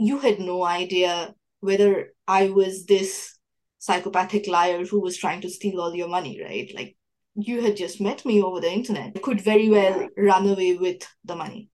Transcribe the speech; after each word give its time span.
you 0.00 0.20
had 0.20 0.38
no 0.38 0.64
idea 0.64 1.34
whether 1.58 2.14
I 2.28 2.50
was 2.50 2.86
this 2.86 3.36
psychopathic 3.78 4.46
liar 4.46 4.84
who 4.84 5.00
was 5.00 5.16
trying 5.16 5.40
to 5.40 5.50
steal 5.50 5.80
all 5.80 5.92
your 5.92 6.06
money, 6.06 6.40
right? 6.40 6.70
Like 6.72 6.96
you 7.34 7.60
had 7.62 7.76
just 7.76 8.00
met 8.00 8.24
me 8.24 8.40
over 8.40 8.60
the 8.60 8.70
internet. 8.70 9.14
I 9.16 9.18
could 9.18 9.40
very 9.40 9.68
well 9.68 10.08
run 10.16 10.48
away 10.48 10.76
with 10.76 11.02
the 11.24 11.34
money. 11.34 11.68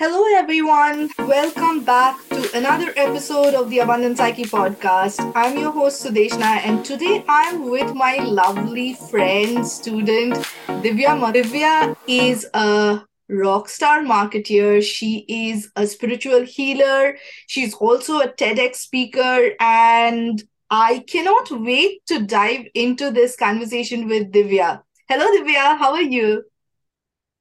Hello, 0.00 0.24
everyone. 0.36 1.08
Welcome 1.20 1.84
back 1.84 2.16
to 2.30 2.56
another 2.56 2.92
episode 2.96 3.54
of 3.54 3.70
the 3.70 3.78
Abundant 3.78 4.16
Psyche 4.16 4.44
podcast. 4.44 5.32
I'm 5.36 5.56
your 5.56 5.70
host, 5.70 6.04
Sudeshna, 6.04 6.66
and 6.66 6.84
today 6.84 7.24
I'm 7.28 7.70
with 7.70 7.94
my 7.94 8.16
lovely 8.16 8.94
friend, 8.94 9.64
student, 9.64 10.34
Divya. 10.66 11.32
Divya 11.32 11.96
is 12.08 12.44
a 12.54 13.07
rock 13.28 13.68
star 13.68 14.00
marketeer. 14.00 14.82
She 14.82 15.24
is 15.28 15.70
a 15.76 15.86
spiritual 15.86 16.42
healer. 16.42 17.16
She's 17.46 17.74
also 17.74 18.20
a 18.20 18.28
TEDx 18.28 18.76
speaker. 18.76 19.50
And 19.60 20.42
I 20.70 21.04
cannot 21.08 21.50
wait 21.50 22.04
to 22.06 22.24
dive 22.24 22.66
into 22.74 23.10
this 23.10 23.36
conversation 23.36 24.08
with 24.08 24.32
Divya. 24.32 24.82
Hello, 25.08 25.26
Divya. 25.26 25.78
How 25.78 25.92
are 25.94 26.02
you? 26.02 26.44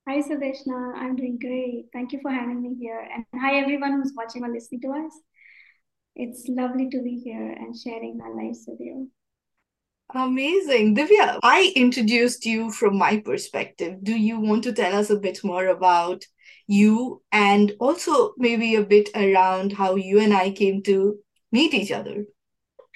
Hi, 0.08 0.22
Sudeshna. 0.22 0.94
I'm 0.96 1.18
doing 1.18 1.38
great. 1.38 1.88
Thank 1.91 2.13
you 2.13 2.20
for 2.22 2.32
having 2.32 2.62
me 2.62 2.76
here. 2.80 3.05
And 3.13 3.26
hi, 3.41 3.60
everyone 3.60 3.94
who's 3.94 4.13
watching 4.16 4.44
or 4.44 4.49
listening 4.49 4.82
to 4.82 4.91
us. 4.91 5.12
It's 6.16 6.48
lovely 6.48 6.90
to 6.90 7.02
be 7.04 7.20
here 7.24 7.52
and 7.52 7.77
sharing 7.77 8.20
our 8.22 8.34
lives 8.34 8.63
with 8.68 8.80
you. 8.80 9.12
Amazing. 10.14 10.96
Divya, 10.96 11.40
I 11.44 11.72
introduced 11.76 12.46
you 12.46 12.72
from 12.72 12.98
my 12.98 13.20
perspective. 13.20 14.04
Do 14.04 14.16
you 14.16 14.40
want 14.40 14.64
to 14.64 14.74
tell 14.74 14.96
us 14.96 15.10
a 15.10 15.20
bit 15.20 15.44
more 15.44 15.68
about 15.68 16.26
you 16.66 17.22
and 17.32 17.74
also 17.80 18.34
maybe 18.38 18.76
a 18.76 18.84
bit 18.84 19.10
around 19.16 19.74
how 19.74 19.96
you 19.96 20.20
and 20.20 20.34
I 20.34 20.52
came 20.52 20.82
to 20.84 21.20
meet 21.52 21.74
each 21.74 21.91
other? 21.91 22.26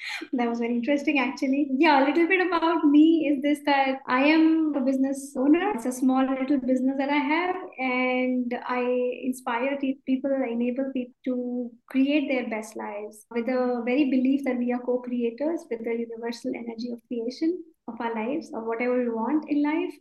that 0.34 0.50
was 0.50 0.60
very 0.60 0.76
interesting 0.76 1.20
actually. 1.20 1.70
Yeah 1.78 2.04
a 2.04 2.06
little 2.08 2.28
bit 2.28 2.46
about 2.46 2.86
me 2.86 3.28
is 3.30 3.42
this 3.42 3.60
that 3.66 4.00
i 4.08 4.22
am 4.24 4.74
a 4.76 4.82
business 4.82 5.34
owner. 5.38 5.72
It's 5.76 5.86
a 5.86 5.92
small 5.92 6.26
little 6.26 6.60
business 6.60 6.96
that 6.98 7.10
i 7.10 7.18
have 7.18 7.56
and 7.80 8.54
i 8.68 8.82
inspire 9.24 9.78
people 10.06 10.32
enable 10.50 10.92
people 10.94 11.14
to 11.26 11.72
create 11.88 12.28
their 12.30 12.50
best 12.50 12.76
lives 12.76 13.26
with 13.32 13.48
a 13.48 13.82
very 13.86 14.10
belief 14.10 14.44
that 14.46 14.58
we 14.58 14.72
are 14.74 14.80
co-creators 14.80 15.66
with 15.70 15.84
the 15.84 15.92
universal 15.92 16.52
energy 16.56 16.92
of 16.92 17.00
creation 17.08 17.64
of 17.88 18.00
our 18.00 18.14
lives 18.14 18.52
or 18.54 18.66
whatever 18.68 18.98
we 19.04 19.10
want 19.10 19.46
in 19.50 19.64
life 19.64 19.94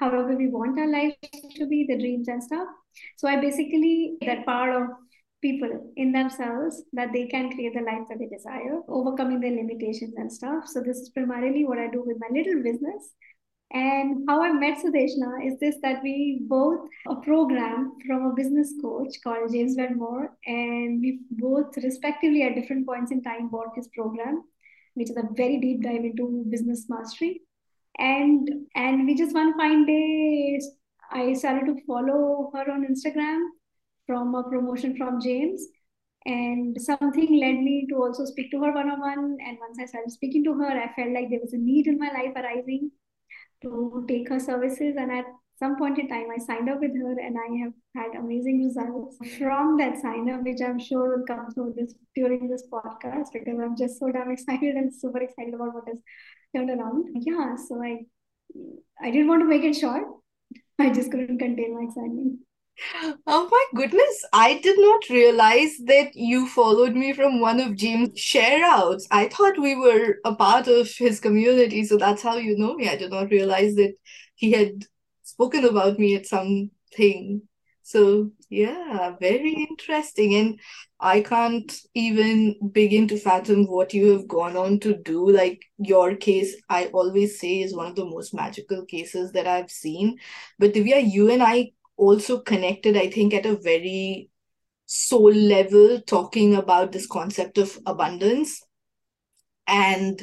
however 0.00 0.36
we 0.36 0.48
want 0.48 0.78
our 0.78 0.88
lives 0.88 1.16
to 1.56 1.66
be 1.66 1.86
the 1.88 1.98
dreams 1.98 2.28
and 2.28 2.42
stuff. 2.42 2.68
So 3.16 3.28
i 3.28 3.36
basically 3.40 4.16
that 4.22 4.44
part 4.44 4.74
of 4.74 4.88
people 5.42 5.92
in 5.96 6.12
themselves 6.12 6.82
that 6.92 7.12
they 7.12 7.26
can 7.26 7.50
create 7.52 7.74
the 7.74 7.82
life 7.82 8.08
that 8.08 8.18
they 8.18 8.26
desire, 8.26 8.80
overcoming 8.88 9.40
their 9.40 9.50
limitations 9.50 10.14
and 10.16 10.32
stuff. 10.32 10.66
So 10.66 10.80
this 10.80 10.98
is 10.98 11.10
primarily 11.10 11.64
what 11.64 11.78
I 11.78 11.88
do 11.88 12.02
with 12.04 12.16
my 12.20 12.28
little 12.30 12.62
business. 12.62 13.12
And 13.72 14.24
how 14.28 14.42
I 14.42 14.52
met 14.52 14.78
Sudeshna 14.78 15.44
is 15.44 15.58
this 15.58 15.76
that 15.82 16.00
we 16.02 16.38
both 16.42 16.88
a 17.08 17.16
program 17.16 17.92
from 18.06 18.26
a 18.26 18.34
business 18.34 18.72
coach 18.80 19.14
called 19.24 19.52
James 19.52 19.74
Wedmore, 19.76 20.36
and 20.46 21.00
we 21.00 21.20
both 21.30 21.76
respectively 21.76 22.44
at 22.44 22.54
different 22.54 22.86
points 22.86 23.10
in 23.10 23.22
time 23.22 23.48
bought 23.48 23.74
his 23.74 23.88
program, 23.88 24.44
which 24.94 25.10
is 25.10 25.16
a 25.16 25.28
very 25.34 25.58
deep 25.58 25.82
dive 25.82 26.04
into 26.04 26.44
business 26.48 26.86
mastery. 26.88 27.42
And 27.98 28.48
and 28.76 29.04
we 29.04 29.16
just 29.16 29.34
one 29.34 29.56
fine 29.58 29.84
day 29.84 30.60
I 31.10 31.32
started 31.32 31.66
to 31.66 31.84
follow 31.86 32.50
her 32.54 32.70
on 32.70 32.86
Instagram 32.86 33.48
from 34.06 34.34
a 34.34 34.42
promotion 34.44 34.96
from 34.96 35.20
James. 35.20 35.66
And 36.24 36.80
something 36.80 37.38
led 37.40 37.58
me 37.62 37.86
to 37.90 37.96
also 37.96 38.24
speak 38.24 38.50
to 38.50 38.62
her 38.62 38.72
one 38.72 38.90
on 38.90 39.00
one. 39.00 39.38
And 39.46 39.58
once 39.60 39.78
I 39.80 39.86
started 39.86 40.10
speaking 40.10 40.42
to 40.44 40.54
her, 40.54 40.66
I 40.66 40.92
felt 40.94 41.12
like 41.12 41.30
there 41.30 41.40
was 41.40 41.52
a 41.52 41.58
need 41.58 41.86
in 41.86 41.98
my 41.98 42.08
life 42.08 42.32
arising 42.34 42.90
to 43.62 44.04
take 44.08 44.28
her 44.28 44.40
services. 44.40 44.96
And 44.98 45.12
at 45.12 45.24
some 45.58 45.76
point 45.78 45.98
in 45.98 46.08
time, 46.08 46.26
I 46.34 46.38
signed 46.38 46.68
up 46.68 46.80
with 46.80 46.96
her 46.96 47.12
and 47.12 47.36
I 47.38 47.64
have 47.64 47.72
had 47.94 48.18
amazing 48.18 48.64
results 48.64 49.16
from 49.38 49.78
that 49.78 49.98
sign 50.00 50.28
up, 50.28 50.42
which 50.42 50.60
I'm 50.60 50.78
sure 50.78 51.16
will 51.16 51.26
come 51.26 51.50
through 51.52 51.74
this 51.76 51.94
during 52.14 52.48
this 52.48 52.64
podcast 52.72 53.28
because 53.32 53.58
I'm 53.58 53.76
just 53.76 53.98
so 53.98 54.10
damn 54.10 54.30
excited 54.30 54.74
and 54.74 54.92
super 54.92 55.18
excited 55.18 55.54
about 55.54 55.74
what 55.74 55.88
has 55.88 55.98
turned 56.54 56.70
around. 56.70 57.06
Yeah, 57.20 57.56
so 57.56 57.82
I 57.82 58.04
I 59.00 59.10
didn't 59.10 59.28
want 59.28 59.42
to 59.42 59.48
make 59.48 59.62
it 59.62 59.74
short. 59.74 60.04
I 60.78 60.90
just 60.90 61.10
couldn't 61.10 61.38
contain 61.38 61.74
my 61.74 61.84
excitement. 61.84 62.40
Oh 63.26 63.48
my 63.50 63.64
goodness, 63.74 64.24
I 64.32 64.58
did 64.60 64.78
not 64.78 65.08
realize 65.08 65.76
that 65.86 66.14
you 66.14 66.46
followed 66.46 66.94
me 66.94 67.12
from 67.12 67.40
one 67.40 67.60
of 67.60 67.76
James' 67.76 68.18
share 68.18 68.64
outs. 68.64 69.06
I 69.10 69.28
thought 69.28 69.58
we 69.58 69.74
were 69.74 70.16
a 70.24 70.34
part 70.34 70.68
of 70.68 70.90
his 70.90 71.20
community, 71.20 71.84
so 71.84 71.96
that's 71.96 72.22
how 72.22 72.36
you 72.36 72.56
know 72.56 72.74
me. 72.74 72.88
I 72.88 72.96
did 72.96 73.10
not 73.10 73.30
realize 73.30 73.74
that 73.76 73.94
he 74.34 74.52
had 74.52 74.84
spoken 75.22 75.64
about 75.64 75.98
me 75.98 76.14
at 76.16 76.26
something. 76.26 77.42
So, 77.82 78.32
yeah, 78.50 79.14
very 79.20 79.52
interesting. 79.70 80.34
And 80.34 80.60
I 80.98 81.20
can't 81.20 81.72
even 81.94 82.56
begin 82.72 83.06
to 83.08 83.16
fathom 83.18 83.66
what 83.66 83.94
you 83.94 84.12
have 84.12 84.26
gone 84.26 84.56
on 84.56 84.80
to 84.80 84.96
do. 84.96 85.30
Like 85.30 85.62
your 85.78 86.16
case, 86.16 86.56
I 86.68 86.86
always 86.86 87.38
say 87.38 87.60
is 87.60 87.74
one 87.76 87.86
of 87.86 87.94
the 87.96 88.04
most 88.04 88.34
magical 88.34 88.84
cases 88.84 89.32
that 89.32 89.46
I've 89.46 89.70
seen. 89.70 90.18
But 90.58 90.72
Divya, 90.72 91.00
you 91.12 91.30
and 91.30 91.42
I 91.42 91.70
also 91.96 92.40
connected, 92.40 92.96
I 92.96 93.10
think, 93.10 93.34
at 93.34 93.46
a 93.46 93.56
very 93.56 94.30
soul 94.86 95.32
level, 95.32 96.00
talking 96.00 96.54
about 96.54 96.92
this 96.92 97.06
concept 97.06 97.58
of 97.58 97.78
abundance. 97.86 98.62
And 99.66 100.20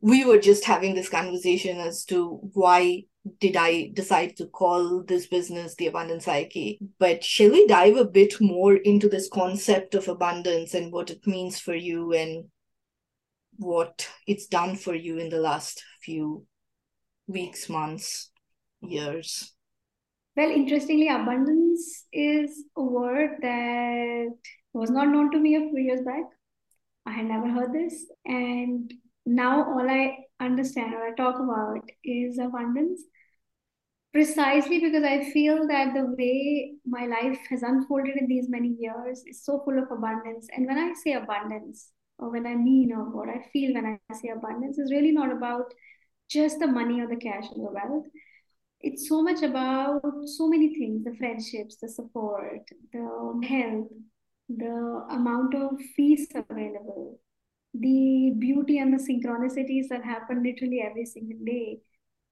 we 0.00 0.24
were 0.24 0.38
just 0.38 0.64
having 0.64 0.94
this 0.94 1.08
conversation 1.08 1.78
as 1.78 2.04
to 2.06 2.40
why 2.52 3.04
did 3.38 3.56
I 3.56 3.90
decide 3.94 4.36
to 4.36 4.46
call 4.46 5.04
this 5.04 5.26
business 5.28 5.76
the 5.76 5.86
Abundant 5.86 6.24
Psyche. 6.24 6.78
But 6.98 7.22
shall 7.22 7.50
we 7.50 7.66
dive 7.66 7.96
a 7.96 8.04
bit 8.04 8.40
more 8.40 8.74
into 8.74 9.08
this 9.08 9.28
concept 9.28 9.94
of 9.94 10.08
abundance 10.08 10.74
and 10.74 10.92
what 10.92 11.10
it 11.10 11.26
means 11.26 11.60
for 11.60 11.74
you 11.74 12.12
and 12.12 12.46
what 13.56 14.08
it's 14.26 14.46
done 14.46 14.76
for 14.76 14.94
you 14.94 15.18
in 15.18 15.28
the 15.28 15.38
last 15.38 15.84
few 16.02 16.46
weeks, 17.28 17.68
months, 17.68 18.30
years? 18.80 19.51
Well, 20.34 20.50
interestingly, 20.50 21.08
abundance 21.08 22.06
is 22.12 22.64
a 22.76 22.82
word 22.82 23.36
that 23.42 24.28
was 24.72 24.90
not 24.90 25.08
known 25.08 25.30
to 25.30 25.38
me 25.38 25.56
a 25.56 25.60
few 25.60 25.78
years 25.78 26.00
back. 26.00 26.24
I 27.04 27.12
had 27.12 27.26
never 27.26 27.48
heard 27.48 27.72
this. 27.74 28.06
And 28.24 28.92
now 29.26 29.62
all 29.62 29.88
I 29.88 30.16
understand 30.40 30.94
or 30.94 31.06
I 31.06 31.14
talk 31.14 31.38
about 31.38 31.82
is 32.02 32.38
abundance. 32.38 33.02
Precisely 34.14 34.78
because 34.78 35.04
I 35.04 35.30
feel 35.32 35.66
that 35.68 35.92
the 35.94 36.14
way 36.18 36.74
my 36.86 37.06
life 37.06 37.38
has 37.50 37.62
unfolded 37.62 38.16
in 38.16 38.26
these 38.26 38.48
many 38.48 38.74
years 38.78 39.22
is 39.26 39.44
so 39.44 39.60
full 39.64 39.78
of 39.78 39.90
abundance. 39.90 40.48
And 40.54 40.66
when 40.66 40.78
I 40.78 40.94
say 40.94 41.12
abundance, 41.12 41.90
or 42.18 42.30
when 42.30 42.46
I 42.46 42.54
mean 42.54 42.92
or 42.92 43.04
what 43.04 43.28
I 43.28 43.44
feel 43.52 43.74
when 43.74 43.86
I 43.86 44.14
say 44.14 44.28
abundance, 44.28 44.78
is 44.78 44.92
really 44.92 45.12
not 45.12 45.30
about 45.30 45.74
just 46.30 46.58
the 46.58 46.66
money 46.66 47.00
or 47.00 47.08
the 47.08 47.16
cash 47.16 47.44
or 47.54 47.68
the 47.68 47.72
wealth 47.74 48.06
it's 48.82 49.08
so 49.08 49.22
much 49.22 49.42
about 49.42 50.02
so 50.24 50.48
many 50.48 50.74
things 50.74 51.04
the 51.04 51.14
friendships 51.16 51.76
the 51.82 51.88
support 51.88 52.62
the 52.92 53.40
help 53.48 53.90
the 54.48 55.06
amount 55.10 55.54
of 55.54 55.70
fees 55.96 56.26
available 56.34 57.18
the 57.74 58.34
beauty 58.38 58.78
and 58.78 58.92
the 58.92 59.02
synchronicities 59.02 59.88
that 59.88 60.04
happen 60.04 60.42
literally 60.42 60.82
every 60.84 61.06
single 61.06 61.38
day 61.44 61.78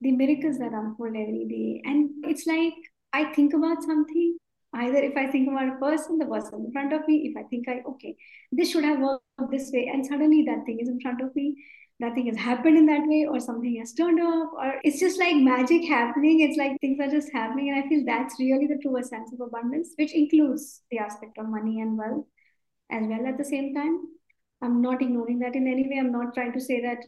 the 0.01 0.13
miracles 0.13 0.59
that 0.59 0.73
unfold 0.73 1.15
every 1.15 1.47
day. 1.49 1.83
And 1.85 2.11
it's 2.25 2.47
like 2.47 2.75
i 3.13 3.25
think 3.35 3.55
about 3.55 3.83
something 3.83 4.39
either 4.75 4.99
if 4.99 5.17
i 5.17 5.27
think 5.27 5.49
about 5.49 5.69
a 5.69 5.79
person 5.81 6.17
the 6.19 6.25
person 6.27 6.65
in 6.65 6.73
front 6.73 6.93
of 6.93 7.07
me 7.09 7.17
if 7.29 7.37
i 7.37 7.43
think 7.49 7.69
i 7.69 7.83
okay 7.89 8.17
this 8.53 8.71
should 8.71 8.85
have 8.85 9.01
worked 9.01 9.51
this 9.51 9.71
way 9.73 9.91
and 9.93 10.07
suddenly 10.07 10.45
that 10.47 10.65
thing 10.65 10.79
is 10.81 10.89
in 10.89 11.01
front 11.01 11.21
of 11.21 11.35
me 11.35 11.57
nothing 12.01 12.27
has 12.27 12.37
happened 12.37 12.79
in 12.79 12.87
that 12.87 13.07
way 13.07 13.27
or 13.29 13.39
something 13.39 13.77
has 13.79 13.93
turned 13.93 14.21
off 14.21 14.49
or 14.55 14.75
it's 14.83 14.99
just 14.99 15.21
like 15.21 15.37
magic 15.37 15.85
happening. 15.85 16.41
It's 16.41 16.57
like 16.57 16.81
things 16.81 16.99
are 17.01 17.11
just 17.11 17.31
happening. 17.33 17.71
And 17.71 17.85
i 17.85 17.89
feel 17.89 18.05
that's 18.05 18.41
really 18.41 18.67
the 18.67 18.79
truest 18.83 19.11
sense 19.11 19.33
of 19.33 19.41
abundance 19.47 19.91
which 19.97 20.15
includes 20.15 20.83
the 20.91 20.99
aspect 20.99 21.39
of 21.39 21.49
money 21.49 21.81
and 21.81 21.99
wealth 21.99 22.25
as 22.91 23.07
well 23.07 23.27
at 23.27 23.39
the 23.39 23.45
same 23.45 23.75
time. 23.75 24.01
I'm 24.63 24.83
not 24.83 25.03
ignoring 25.03 25.39
that 25.41 25.55
in 25.55 25.67
any 25.67 25.89
way. 25.89 25.99
I'm 25.99 26.13
not 26.13 26.35
trying 26.35 26.53
to 26.53 26.61
say 26.61 26.81
that 26.83 26.99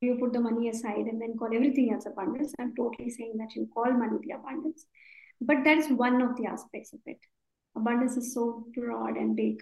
you 0.00 0.16
put 0.18 0.32
the 0.32 0.40
money 0.40 0.68
aside 0.68 1.06
and 1.06 1.20
then 1.20 1.36
call 1.38 1.54
everything 1.54 1.92
else 1.92 2.06
abundance. 2.06 2.54
I'm 2.58 2.74
totally 2.74 3.10
saying 3.10 3.36
that 3.38 3.54
you 3.54 3.68
call 3.72 3.92
money 3.92 4.18
the 4.22 4.32
abundance. 4.32 4.86
But 5.40 5.64
that 5.64 5.78
is 5.78 5.90
one 5.90 6.20
of 6.22 6.36
the 6.36 6.46
aspects 6.46 6.92
of 6.92 7.00
it. 7.06 7.18
Abundance 7.76 8.16
is 8.16 8.34
so 8.34 8.64
broad 8.74 9.16
and 9.16 9.36
big 9.36 9.60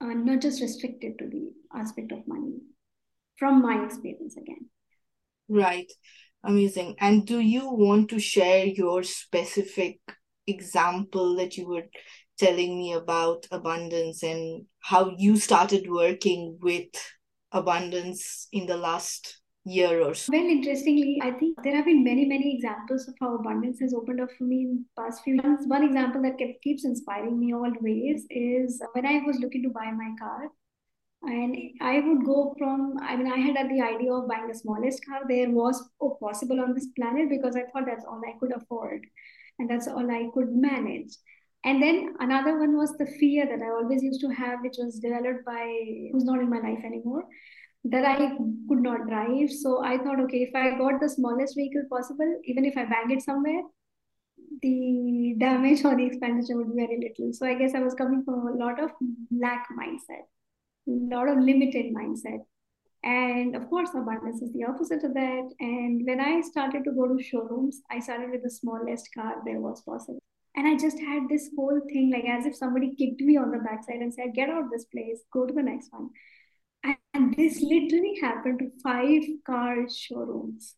and 0.00 0.24
not 0.24 0.40
just 0.40 0.60
restricted 0.60 1.18
to 1.18 1.28
the 1.28 1.50
aspect 1.74 2.12
of 2.12 2.26
money 2.26 2.58
from 3.38 3.62
my 3.62 3.84
experience 3.84 4.36
again. 4.36 4.68
Right. 5.48 5.90
Amazing. 6.44 6.96
And 7.00 7.26
do 7.26 7.40
you 7.40 7.70
want 7.70 8.10
to 8.10 8.18
share 8.18 8.66
your 8.66 9.02
specific 9.02 9.98
example 10.46 11.36
that 11.36 11.56
you 11.56 11.68
were 11.68 11.84
telling 12.38 12.78
me 12.78 12.92
about 12.92 13.46
abundance 13.50 14.22
and 14.22 14.66
how 14.80 15.14
you 15.16 15.36
started 15.36 15.86
working 15.88 16.58
with 16.60 16.88
abundance 17.52 18.48
in 18.52 18.66
the 18.66 18.76
last 18.76 19.40
year 19.64 20.00
or 20.02 20.14
so. 20.14 20.30
Well, 20.32 20.46
interestingly, 20.46 21.18
I 21.22 21.32
think 21.32 21.58
there 21.62 21.74
have 21.74 21.86
been 21.86 22.04
many, 22.04 22.24
many 22.24 22.54
examples 22.54 23.08
of 23.08 23.14
how 23.20 23.34
abundance 23.34 23.80
has 23.80 23.92
opened 23.94 24.20
up 24.20 24.28
for 24.38 24.44
me 24.44 24.62
in 24.62 24.84
past 24.96 25.22
few 25.24 25.34
months. 25.36 25.64
One 25.66 25.82
example 25.82 26.22
that 26.22 26.38
keeps 26.62 26.84
inspiring 26.84 27.38
me 27.38 27.52
always 27.52 28.26
is 28.30 28.80
when 28.92 29.06
I 29.06 29.22
was 29.26 29.38
looking 29.40 29.62
to 29.64 29.70
buy 29.70 29.90
my 29.90 30.14
car. 30.18 30.48
And 31.26 31.56
I 31.80 32.00
would 32.00 32.24
go 32.24 32.54
from, 32.56 32.98
I 33.02 33.16
mean, 33.16 33.30
I 33.30 33.36
had 33.36 33.56
the 33.68 33.80
idea 33.80 34.12
of 34.12 34.28
buying 34.28 34.46
the 34.48 34.54
smallest 34.54 35.04
car 35.04 35.22
there 35.28 35.50
was 35.50 35.82
possible 36.20 36.60
on 36.60 36.72
this 36.72 36.86
planet 36.96 37.28
because 37.28 37.56
I 37.56 37.64
thought 37.72 37.86
that's 37.86 38.04
all 38.04 38.20
I 38.26 38.38
could 38.38 38.52
afford 38.52 39.04
and 39.58 39.68
that's 39.68 39.88
all 39.88 40.10
I 40.10 40.28
could 40.32 40.54
manage. 40.54 41.16
And 41.64 41.82
then 41.82 42.14
another 42.20 42.58
one 42.58 42.76
was 42.76 42.96
the 42.96 43.06
fear 43.06 43.44
that 43.44 43.60
I 43.60 43.70
always 43.70 44.02
used 44.02 44.20
to 44.20 44.28
have, 44.28 44.60
which 44.62 44.76
was 44.78 45.00
developed 45.00 45.44
by 45.44 45.64
who's 46.12 46.24
not 46.24 46.38
in 46.38 46.48
my 46.48 46.60
life 46.60 46.84
anymore, 46.84 47.24
that 47.84 48.04
I 48.04 48.36
could 48.68 48.82
not 48.82 49.08
drive. 49.08 49.50
So 49.50 49.82
I 49.84 49.98
thought, 49.98 50.20
okay, 50.20 50.42
if 50.42 50.54
I 50.54 50.78
got 50.78 51.00
the 51.00 51.08
smallest 51.08 51.56
vehicle 51.56 51.82
possible, 51.90 52.40
even 52.44 52.64
if 52.64 52.76
I 52.76 52.84
bang 52.84 53.10
it 53.10 53.22
somewhere, 53.22 53.62
the 54.62 55.34
damage 55.38 55.84
or 55.84 55.96
the 55.96 56.06
expenditure 56.06 56.56
would 56.56 56.74
be 56.74 56.86
very 56.86 57.00
little. 57.00 57.32
So 57.32 57.46
I 57.46 57.54
guess 57.54 57.74
I 57.74 57.80
was 57.80 57.94
coming 57.94 58.22
from 58.24 58.46
a 58.46 58.52
lot 58.52 58.80
of 58.80 58.92
lack 59.36 59.66
mindset, 59.76 60.26
lot 60.86 61.28
of 61.28 61.38
limited 61.38 61.94
mindset. 61.94 62.40
And 63.04 63.54
of 63.54 63.68
course, 63.68 63.90
abundance 63.90 64.42
is 64.42 64.52
the 64.52 64.64
opposite 64.64 65.04
of 65.04 65.14
that. 65.14 65.48
And 65.60 66.02
when 66.04 66.20
I 66.20 66.40
started 66.40 66.84
to 66.84 66.92
go 66.92 67.06
to 67.06 67.22
showrooms, 67.22 67.82
I 67.90 68.00
started 68.00 68.30
with 68.30 68.42
the 68.42 68.50
smallest 68.50 69.08
car 69.14 69.36
there 69.44 69.60
was 69.60 69.82
possible. 69.82 70.22
And 70.56 70.66
I 70.66 70.76
just 70.76 70.98
had 70.98 71.28
this 71.28 71.50
whole 71.54 71.80
thing 71.92 72.10
like 72.10 72.24
as 72.24 72.46
if 72.46 72.56
somebody 72.56 72.94
kicked 72.96 73.20
me 73.20 73.36
on 73.36 73.50
the 73.50 73.58
backside 73.58 74.00
and 74.00 74.12
said, 74.12 74.34
Get 74.34 74.48
out 74.48 74.64
of 74.64 74.70
this 74.70 74.86
place, 74.86 75.20
go 75.32 75.46
to 75.46 75.52
the 75.52 75.62
next 75.62 75.92
one. 75.92 76.10
And 77.14 77.34
this 77.36 77.60
literally 77.60 78.18
happened 78.20 78.58
to 78.60 78.70
five 78.82 79.22
car 79.46 79.88
showrooms. 79.88 80.74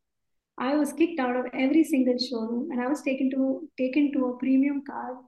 I 0.58 0.74
was 0.74 0.92
kicked 0.92 1.20
out 1.20 1.36
of 1.36 1.46
every 1.54 1.84
single 1.84 2.18
showroom 2.18 2.70
and 2.70 2.80
I 2.80 2.88
was 2.88 3.02
taken 3.02 3.30
to 3.30 3.68
taken 3.78 4.12
to 4.12 4.26
a 4.26 4.38
premium 4.38 4.82
car 4.84 5.18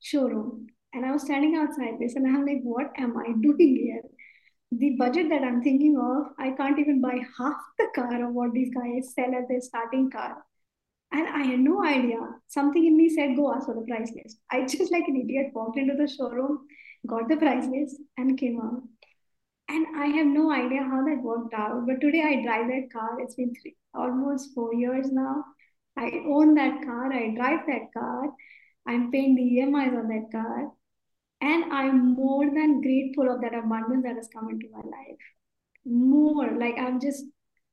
showroom. 0.00 0.66
And 0.92 1.04
I 1.04 1.12
was 1.12 1.22
standing 1.22 1.56
outside 1.56 1.98
this 1.98 2.14
and 2.14 2.26
I'm 2.26 2.46
like, 2.46 2.60
what 2.62 2.92
am 2.98 3.16
I 3.16 3.32
doing 3.40 3.76
here? 3.76 4.02
The 4.76 4.96
budget 4.98 5.28
that 5.28 5.44
I'm 5.44 5.62
thinking 5.62 5.96
of, 5.96 6.32
I 6.36 6.50
can't 6.50 6.78
even 6.80 7.00
buy 7.00 7.18
half 7.38 7.56
the 7.78 7.86
car 7.94 8.26
of 8.26 8.34
what 8.34 8.52
these 8.52 8.74
guys 8.74 9.14
sell 9.14 9.32
as 9.32 9.46
their 9.48 9.60
starting 9.60 10.10
car. 10.10 10.44
And 11.12 11.28
I 11.28 11.44
had 11.44 11.60
no 11.60 11.84
idea. 11.84 12.18
Something 12.48 12.84
in 12.84 12.96
me 12.96 13.08
said, 13.08 13.36
go 13.36 13.54
ask 13.54 13.66
for 13.66 13.74
the 13.74 13.82
price 13.82 14.12
list. 14.16 14.38
I 14.50 14.62
just 14.66 14.90
like 14.90 15.06
an 15.06 15.16
idiot 15.16 15.52
walked 15.54 15.78
into 15.78 15.94
the 15.94 16.08
showroom, 16.08 16.66
got 17.06 17.28
the 17.28 17.36
price 17.36 17.66
list, 17.66 18.00
and 18.16 18.36
came 18.36 18.60
out. 18.60 18.82
And 19.68 19.86
I 19.96 20.06
have 20.06 20.26
no 20.26 20.50
idea 20.50 20.82
how 20.82 21.04
that 21.04 21.22
worked 21.22 21.54
out. 21.54 21.86
But 21.86 22.00
today 22.00 22.22
I 22.22 22.42
drive 22.42 22.66
that 22.68 22.92
car. 22.92 23.20
It's 23.20 23.36
been 23.36 23.54
three, 23.62 23.76
almost 23.94 24.54
four 24.54 24.74
years 24.74 25.12
now. 25.12 25.44
I 25.96 26.20
own 26.26 26.54
that 26.54 26.82
car. 26.84 27.12
I 27.12 27.32
drive 27.36 27.60
that 27.68 27.92
car. 27.96 28.24
I'm 28.88 29.12
paying 29.12 29.36
the 29.36 29.60
EMIs 29.60 29.96
on 29.96 30.08
that 30.08 30.32
car. 30.32 30.72
And 31.40 31.72
I'm 31.72 32.14
more 32.14 32.46
than 32.46 32.80
grateful 32.80 33.30
of 33.30 33.40
that 33.42 33.54
abundance 33.54 34.04
that 34.04 34.16
has 34.16 34.28
come 34.32 34.48
into 34.48 34.66
my 34.72 34.78
life. 34.78 35.18
More 35.84 36.56
like 36.58 36.76
I'm 36.78 37.00
just 37.00 37.24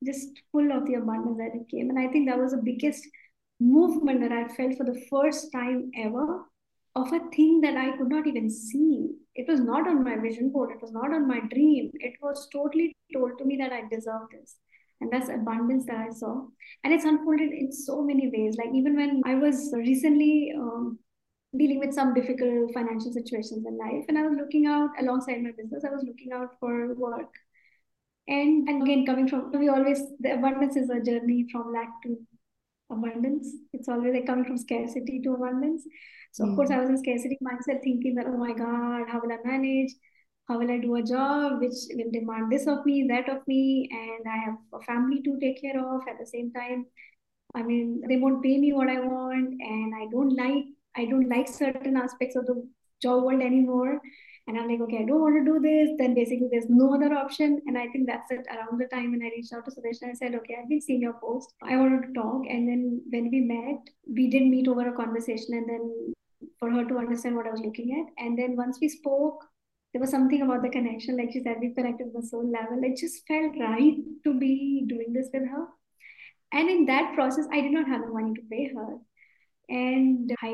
just 0.03 0.29
full 0.51 0.71
of 0.71 0.85
the 0.87 0.95
abundance 0.95 1.37
that 1.37 1.55
it 1.55 1.69
came. 1.69 1.89
And 1.89 1.99
I 1.99 2.07
think 2.07 2.27
that 2.27 2.39
was 2.39 2.51
the 2.51 2.61
biggest 2.63 3.07
movement 3.59 4.21
that 4.21 4.31
I 4.31 4.47
felt 4.47 4.75
for 4.75 4.83
the 4.83 4.99
first 5.09 5.51
time 5.51 5.91
ever 5.95 6.43
of 6.95 7.13
a 7.13 7.19
thing 7.33 7.61
that 7.61 7.77
I 7.77 7.95
could 7.95 8.09
not 8.09 8.27
even 8.27 8.49
see. 8.49 9.09
It 9.35 9.47
was 9.47 9.61
not 9.61 9.87
on 9.87 10.03
my 10.03 10.17
vision 10.17 10.51
board, 10.51 10.71
it 10.71 10.81
was 10.81 10.91
not 10.91 11.13
on 11.13 11.27
my 11.27 11.39
dream. 11.51 11.91
It 11.93 12.15
was 12.21 12.49
totally 12.51 12.95
told 13.13 13.37
to 13.37 13.45
me 13.45 13.57
that 13.57 13.71
I 13.71 13.83
deserve 13.89 14.23
this. 14.31 14.55
And 14.99 15.11
that's 15.11 15.29
abundance 15.29 15.85
that 15.85 15.97
I 15.97 16.09
saw. 16.09 16.45
And 16.83 16.93
it's 16.93 17.05
unfolded 17.05 17.51
in 17.51 17.71
so 17.71 18.03
many 18.03 18.29
ways. 18.33 18.57
Like 18.57 18.73
even 18.73 18.95
when 18.95 19.21
I 19.25 19.35
was 19.35 19.73
recently 19.75 20.53
um, 20.55 20.99
dealing 21.57 21.79
with 21.79 21.93
some 21.93 22.13
difficult 22.13 22.73
financial 22.73 23.11
situations 23.11 23.65
in 23.65 23.77
life, 23.77 24.05
and 24.07 24.17
I 24.17 24.23
was 24.23 24.37
looking 24.37 24.65
out 24.65 24.89
alongside 24.99 25.43
my 25.43 25.51
business, 25.51 25.83
I 25.85 25.93
was 25.93 26.03
looking 26.05 26.31
out 26.33 26.57
for 26.59 26.93
work. 26.95 27.33
And, 28.27 28.69
and 28.69 28.83
again, 28.83 29.05
coming 29.05 29.27
from, 29.27 29.51
we 29.51 29.67
always, 29.67 30.01
the 30.19 30.33
abundance 30.35 30.77
is 30.77 30.89
a 30.89 31.01
journey 31.01 31.47
from 31.51 31.73
lack 31.73 31.89
to 32.03 32.17
abundance. 32.89 33.47
It's 33.73 33.89
always 33.89 34.13
like 34.13 34.25
coming 34.25 34.45
from 34.45 34.57
scarcity 34.57 35.21
to 35.23 35.33
abundance. 35.33 35.83
So, 36.31 36.45
mm. 36.45 36.51
of 36.51 36.55
course, 36.55 36.69
hmm. 36.69 36.75
I 36.75 36.79
was 36.79 36.89
in 36.89 36.97
scarcity 36.97 37.37
mindset 37.43 37.81
thinking 37.83 38.15
that, 38.15 38.27
oh 38.27 38.37
my 38.37 38.53
God, 38.53 39.09
how 39.09 39.19
will 39.21 39.31
I 39.31 39.37
manage? 39.43 39.91
How 40.47 40.59
will 40.59 40.71
I 40.71 40.77
do 40.77 40.95
a 40.95 41.03
job 41.03 41.59
which 41.59 41.73
will 41.93 42.11
demand 42.11 42.51
this 42.51 42.67
of 42.67 42.85
me, 42.85 43.07
that 43.09 43.29
of 43.29 43.45
me? 43.47 43.89
And 43.91 44.31
I 44.31 44.37
have 44.37 44.55
a 44.73 44.81
family 44.83 45.21
to 45.23 45.39
take 45.39 45.61
care 45.61 45.79
of 45.79 46.01
at 46.07 46.19
the 46.19 46.25
same 46.25 46.51
time. 46.53 46.85
I 47.53 47.63
mean, 47.63 48.01
they 48.07 48.17
won't 48.17 48.43
pay 48.43 48.57
me 48.57 48.71
what 48.71 48.87
I 48.87 48.99
want, 48.99 49.55
and 49.59 49.93
I 49.95 50.07
don't 50.09 50.35
like 50.35 50.65
I 50.95 51.05
don't 51.05 51.29
like 51.29 51.47
certain 51.47 51.97
aspects 51.97 52.35
of 52.35 52.45
the 52.45 52.67
job 53.01 53.23
world 53.23 53.41
anymore. 53.41 53.99
And 54.47 54.59
I'm 54.59 54.67
like, 54.67 54.81
okay, 54.81 54.99
I 55.03 55.05
don't 55.05 55.21
want 55.21 55.35
to 55.37 55.45
do 55.45 55.59
this. 55.59 55.91
Then 55.97 56.13
basically 56.13 56.47
there's 56.51 56.69
no 56.69 56.95
other 56.95 57.13
option. 57.13 57.61
And 57.67 57.77
I 57.77 57.87
think 57.87 58.07
that's 58.07 58.31
it. 58.31 58.45
Around 58.49 58.79
the 58.79 58.87
time 58.87 59.11
when 59.11 59.21
I 59.21 59.29
reached 59.35 59.53
out 59.53 59.65
to 59.65 59.71
Sudeshna 59.71 60.09
I 60.09 60.13
said, 60.13 60.35
okay, 60.35 60.57
I've 60.59 60.69
been 60.69 60.81
seeing 60.81 61.01
your 61.01 61.13
post. 61.13 61.53
I 61.63 61.77
wanted 61.77 62.07
to 62.07 62.13
talk. 62.13 62.41
And 62.49 62.67
then 62.67 63.01
when 63.11 63.29
we 63.29 63.41
met, 63.41 63.81
we 64.07 64.29
did 64.29 64.43
meet 64.43 64.67
over 64.67 64.87
a 64.89 64.95
conversation 64.95 65.53
and 65.53 65.69
then 65.69 66.13
for 66.59 66.71
her 66.71 66.85
to 66.85 66.97
understand 66.97 67.35
what 67.35 67.47
I 67.47 67.51
was 67.51 67.61
looking 67.61 68.01
at. 68.01 68.23
And 68.23 68.37
then 68.37 68.55
once 68.55 68.79
we 68.81 68.89
spoke, 68.89 69.45
there 69.93 70.01
was 70.01 70.09
something 70.09 70.41
about 70.41 70.63
the 70.63 70.69
connection. 70.69 71.17
Like 71.17 71.31
she 71.31 71.43
said, 71.43 71.57
we 71.59 71.73
connected 71.73 72.07
on 72.07 72.21
the 72.21 72.27
soul 72.27 72.49
level. 72.49 72.79
It 72.83 72.97
just 72.97 73.25
felt 73.27 73.53
right 73.59 73.97
to 74.23 74.39
be 74.39 74.85
doing 74.87 75.13
this 75.13 75.27
with 75.33 75.47
her. 75.49 75.67
And 76.51 76.69
in 76.69 76.85
that 76.85 77.13
process, 77.13 77.45
I 77.51 77.61
did 77.61 77.71
not 77.71 77.87
have 77.87 78.01
the 78.01 78.07
money 78.07 78.33
to 78.33 78.41
pay 78.49 78.73
her 78.73 78.97
and 79.71 80.29
I 80.41 80.51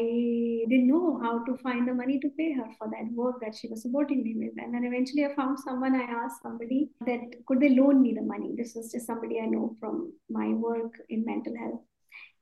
didn't 0.69 0.87
know 0.87 1.19
how 1.23 1.43
to 1.45 1.57
find 1.63 1.87
the 1.87 1.93
money 1.95 2.19
to 2.19 2.29
pay 2.37 2.53
her 2.53 2.67
for 2.77 2.87
that 2.89 3.11
work 3.13 3.41
that 3.41 3.55
she 3.55 3.67
was 3.67 3.81
supporting 3.81 4.23
me 4.23 4.35
with. 4.37 4.53
And 4.63 4.71
then 4.71 4.83
eventually 4.83 5.25
I 5.25 5.33
found 5.33 5.59
someone, 5.59 5.95
I 5.95 6.03
asked 6.03 6.43
somebody 6.43 6.91
that 7.07 7.21
could 7.47 7.59
they 7.59 7.69
loan 7.69 8.03
me 8.03 8.13
the 8.13 8.21
money? 8.21 8.53
This 8.55 8.75
was 8.75 8.91
just 8.91 9.07
somebody 9.07 9.39
I 9.41 9.47
know 9.47 9.75
from 9.79 10.13
my 10.29 10.49
work 10.49 10.93
in 11.09 11.25
mental 11.25 11.55
health. 11.57 11.81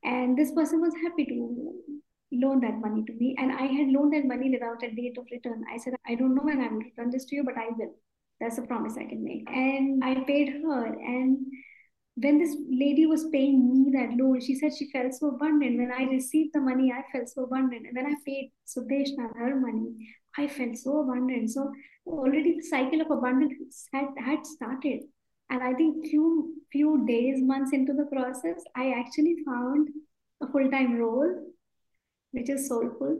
And 0.04 0.36
this 0.36 0.52
person 0.52 0.82
was 0.82 0.92
happy 1.02 1.24
to 1.24 1.72
loan 2.32 2.60
that 2.60 2.78
money 2.78 3.04
to 3.06 3.12
me. 3.14 3.34
And 3.38 3.52
I 3.52 3.64
had 3.64 3.88
loaned 3.88 4.12
that 4.12 4.26
money 4.26 4.50
without 4.50 4.82
a 4.82 4.94
date 4.94 5.16
of 5.16 5.24
return. 5.32 5.64
I 5.72 5.78
said, 5.78 5.94
I 6.06 6.14
don't 6.14 6.34
know 6.34 6.42
when 6.42 6.60
I 6.60 6.68
will 6.68 6.80
return 6.80 7.10
this 7.10 7.24
to 7.26 7.36
you, 7.36 7.44
but 7.44 7.56
I 7.56 7.68
will. 7.70 7.94
That's 8.38 8.58
a 8.58 8.62
promise 8.62 8.98
I 8.98 9.04
can 9.04 9.24
make. 9.24 9.48
And 9.48 10.04
I 10.04 10.16
paid 10.26 10.60
her. 10.62 10.86
And 10.86 11.38
when 12.16 12.38
this 12.38 12.56
lady 12.70 13.04
was 13.04 13.28
paying 13.30 13.70
me 13.70 13.90
that 13.92 14.16
loan, 14.16 14.40
she 14.40 14.54
said 14.54 14.74
she 14.74 14.90
felt 14.90 15.12
so 15.12 15.28
abundant. 15.28 15.78
When 15.78 15.92
I 15.92 16.04
received 16.04 16.54
the 16.54 16.60
money, 16.60 16.90
I 16.90 17.02
felt 17.12 17.28
so 17.28 17.44
abundant. 17.44 17.86
And 17.86 17.94
when 17.94 18.06
I 18.06 18.14
paid 18.24 18.52
Sudeshna 18.66 19.36
her 19.36 19.60
money, 19.60 20.14
I 20.38 20.48
felt 20.48 20.76
so 20.78 21.00
abundant. 21.00 21.50
So 21.50 21.70
already 22.06 22.56
the 22.56 22.62
cycle 22.62 23.02
of 23.02 23.10
abundance 23.10 23.86
had, 23.92 24.06
had 24.18 24.46
started. 24.46 25.02
And 25.50 25.62
I 25.62 25.74
think 25.74 26.06
few 26.06 26.54
few 26.72 27.06
days, 27.06 27.42
months 27.42 27.72
into 27.72 27.92
the 27.92 28.06
process, 28.06 28.64
I 28.74 28.92
actually 28.92 29.36
found 29.46 29.88
a 30.42 30.50
full-time 30.50 30.98
role, 30.98 31.52
which 32.32 32.48
is 32.48 32.66
soulful. 32.66 33.18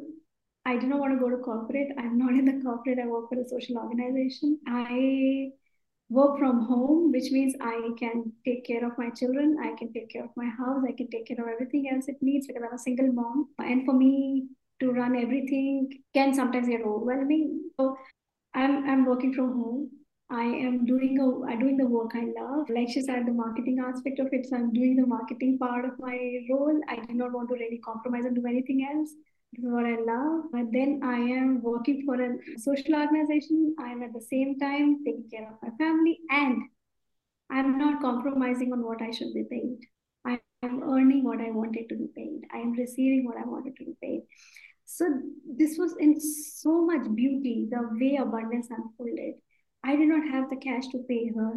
I 0.64 0.78
do 0.78 0.86
not 0.86 1.00
want 1.00 1.12
to 1.12 1.20
go 1.20 1.30
to 1.30 1.36
corporate. 1.36 1.92
I'm 1.98 2.18
not 2.18 2.32
in 2.32 2.46
the 2.46 2.60
corporate. 2.64 2.98
I 2.98 3.06
work 3.06 3.28
for 3.28 3.38
a 3.38 3.48
social 3.48 3.76
organization. 3.76 4.58
I 4.66 5.50
work 6.08 6.38
from 6.38 6.66
home, 6.66 7.10
which 7.10 7.30
means 7.32 7.54
I 7.60 7.90
can 7.98 8.32
take 8.44 8.64
care 8.64 8.86
of 8.86 8.96
my 8.96 9.10
children, 9.10 9.56
I 9.62 9.76
can 9.76 9.92
take 9.92 10.10
care 10.10 10.24
of 10.24 10.30
my 10.36 10.46
house, 10.46 10.82
I 10.86 10.92
can 10.92 11.10
take 11.10 11.26
care 11.26 11.40
of 11.40 11.48
everything 11.52 11.90
else 11.92 12.06
it 12.08 12.16
needs 12.20 12.46
because 12.46 12.62
I'm 12.62 12.74
a 12.74 12.78
single 12.78 13.12
mom. 13.12 13.48
And 13.58 13.84
for 13.84 13.92
me 13.92 14.48
to 14.80 14.92
run 14.92 15.16
everything 15.16 15.88
can 16.14 16.34
sometimes 16.34 16.68
get 16.68 16.82
overwhelming. 16.82 17.70
So 17.80 17.96
I'm 18.54 18.88
I'm 18.88 19.04
working 19.04 19.34
from 19.34 19.52
home. 19.52 19.90
I 20.30 20.44
am 20.44 20.84
doing 20.86 21.18
a 21.18 21.50
I'm 21.50 21.60
doing 21.60 21.76
the 21.76 21.86
work 21.86 22.12
I 22.14 22.26
love. 22.38 22.68
Like 22.68 22.88
she 22.90 23.00
said, 23.02 23.26
the 23.26 23.32
marketing 23.32 23.78
aspect 23.80 24.18
of 24.18 24.28
it. 24.32 24.46
So 24.46 24.56
I'm 24.56 24.72
doing 24.72 24.96
the 24.96 25.06
marketing 25.06 25.58
part 25.58 25.84
of 25.84 25.98
my 25.98 26.16
role. 26.50 26.80
I 26.88 26.96
do 26.96 27.14
not 27.14 27.32
want 27.32 27.48
to 27.48 27.54
really 27.54 27.80
compromise 27.84 28.24
and 28.24 28.36
do 28.36 28.46
anything 28.46 28.88
else 28.92 29.10
what 29.58 29.84
I 29.84 29.96
love. 30.00 30.44
But 30.52 30.72
then 30.72 31.00
I 31.02 31.16
am 31.16 31.62
working 31.62 32.04
for 32.04 32.20
a 32.20 32.36
social 32.58 32.94
organization. 32.94 33.74
I 33.78 33.90
am 33.90 34.02
at 34.02 34.12
the 34.12 34.20
same 34.20 34.58
time 34.58 35.04
taking 35.04 35.28
care 35.30 35.48
of 35.48 35.58
my 35.62 35.70
family 35.76 36.18
and 36.30 36.62
I'm 37.50 37.78
not 37.78 38.00
compromising 38.00 38.72
on 38.72 38.82
what 38.82 39.00
I 39.02 39.10
should 39.10 39.32
be 39.32 39.44
paid. 39.44 39.78
I 40.24 40.40
am 40.62 40.82
earning 40.82 41.22
what 41.22 41.40
I 41.40 41.50
wanted 41.50 41.88
to 41.88 41.94
be 41.94 42.08
paid. 42.16 42.42
I 42.52 42.58
am 42.58 42.72
receiving 42.72 43.24
what 43.24 43.36
I 43.36 43.46
wanted 43.46 43.76
to 43.76 43.84
be 43.84 43.96
paid. 44.02 44.22
So 44.84 45.04
this 45.56 45.78
was 45.78 45.94
in 45.98 46.20
so 46.20 46.84
much 46.84 47.12
beauty, 47.14 47.66
the 47.70 47.88
way 48.00 48.16
abundance 48.16 48.68
unfolded. 48.70 49.34
I 49.84 49.96
did 49.96 50.08
not 50.08 50.28
have 50.32 50.50
the 50.50 50.56
cash 50.56 50.86
to 50.88 51.04
pay 51.08 51.30
her. 51.36 51.52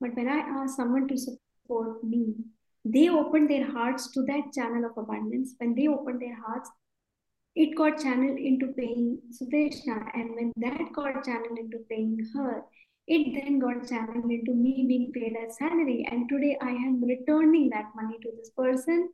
But 0.00 0.14
when 0.14 0.28
I 0.28 0.38
asked 0.38 0.76
someone 0.76 1.08
to 1.08 1.16
support 1.16 2.02
me, 2.04 2.34
they 2.84 3.08
opened 3.08 3.50
their 3.50 3.70
hearts 3.70 4.10
to 4.12 4.22
that 4.22 4.52
channel 4.54 4.84
of 4.84 4.96
abundance. 4.96 5.54
When 5.58 5.74
they 5.74 5.88
opened 5.88 6.22
their 6.22 6.36
hearts, 6.40 6.70
it 7.54 7.76
got 7.76 7.98
channeled 7.98 8.38
into 8.38 8.68
paying 8.68 9.18
Sudeshna. 9.30 10.10
And 10.14 10.34
when 10.34 10.52
that 10.56 10.92
got 10.94 11.24
channeled 11.24 11.58
into 11.58 11.78
paying 11.90 12.18
her, 12.34 12.62
it 13.06 13.40
then 13.40 13.58
got 13.58 13.88
channeled 13.88 14.30
into 14.30 14.52
me 14.52 14.84
being 14.86 15.10
paid 15.12 15.34
as 15.42 15.56
salary. 15.56 16.06
And 16.10 16.28
today 16.28 16.58
I 16.60 16.70
am 16.70 17.02
returning 17.02 17.70
that 17.70 17.86
money 17.96 18.18
to 18.22 18.30
this 18.36 18.50
person 18.50 19.08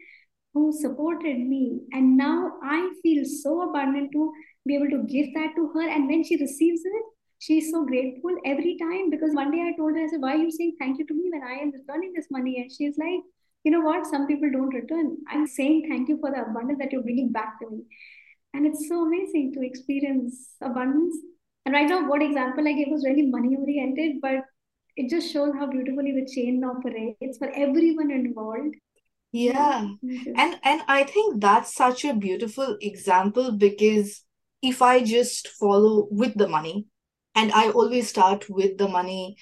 who 0.53 0.73
supported 0.73 1.39
me. 1.39 1.83
And 1.93 2.17
now 2.17 2.53
I 2.63 2.93
feel 3.03 3.25
so 3.25 3.69
abundant 3.69 4.13
to 4.13 4.33
be 4.67 4.77
able 4.77 4.91
to 4.91 5.05
give 5.05 5.35
that 5.35 5.55
to 5.57 5.71
her. 5.75 5.89
And 5.89 6.09
when 6.09 6.25
she 6.25 6.37
receives 6.37 6.83
it, 6.85 7.03
she's 7.39 7.71
so 7.71 7.85
grateful 7.85 8.37
every 8.45 8.77
time 8.79 9.11
because 9.11 9.35
one 9.35 9.51
day 9.51 9.63
I 9.63 9.77
told 9.77 9.95
her, 9.97 10.03
I 10.03 10.09
said, 10.09 10.21
Why 10.21 10.35
are 10.35 10.45
you 10.45 10.51
saying 10.51 10.77
thank 10.79 10.99
you 10.99 11.07
to 11.07 11.15
me 11.15 11.31
when 11.33 11.43
I 11.43 11.63
am 11.63 11.73
returning 11.73 12.13
this 12.15 12.27
money? 12.31 12.61
And 12.61 12.71
she's 12.71 12.97
like, 12.99 13.21
You 13.65 13.73
know 13.73 13.81
what? 13.81 14.07
Some 14.07 14.27
people 14.27 14.51
don't 14.51 14.75
return. 14.75 15.19
I'm 15.29 15.47
saying 15.47 15.87
thank 15.89 16.09
you 16.09 16.19
for 16.19 16.31
the 16.31 16.43
abundance 16.43 16.79
that 16.79 16.93
you're 16.93 17.03
bringing 17.03 17.33
back 17.33 17.61
to 17.61 17.71
me. 17.71 17.83
And 18.55 18.67
it's 18.67 18.89
so 18.89 19.05
amazing 19.05 19.53
to 19.55 19.67
experience 19.67 20.55
abundance. 20.63 21.17
And 21.67 21.75
right 21.75 21.89
now, 21.89 22.09
what 22.09 22.23
example 22.23 22.67
I 22.67 22.73
gave 22.73 22.89
was 22.89 23.05
really 23.05 23.27
money 23.27 23.57
oriented, 23.57 24.21
but 24.23 24.45
it 24.97 25.11
just 25.11 25.33
shows 25.33 25.53
how 25.59 25.67
beautifully 25.67 26.13
the 26.13 26.27
chain 26.33 26.63
operates 26.65 27.39
for 27.39 27.51
everyone 27.51 28.13
involved. 28.13 28.77
Yeah. 29.33 29.89
Mm-hmm. 30.05 30.33
And 30.37 30.61
and 30.63 30.83
I 30.87 31.03
think 31.03 31.41
that's 31.41 31.75
such 31.75 32.05
a 32.05 32.15
beautiful 32.15 32.79
example 32.81 33.51
because 33.53 34.23
if 34.63 34.81
I 34.81 35.03
just 35.03 35.49
follow 35.49 36.07
with 36.11 36.39
the 36.39 36.47
money, 36.47 36.87
and 37.35 37.51
I 37.53 37.71
always 37.71 38.09
start 38.09 38.47
with 38.49 38.79
the 38.79 38.87
money, 38.87 39.37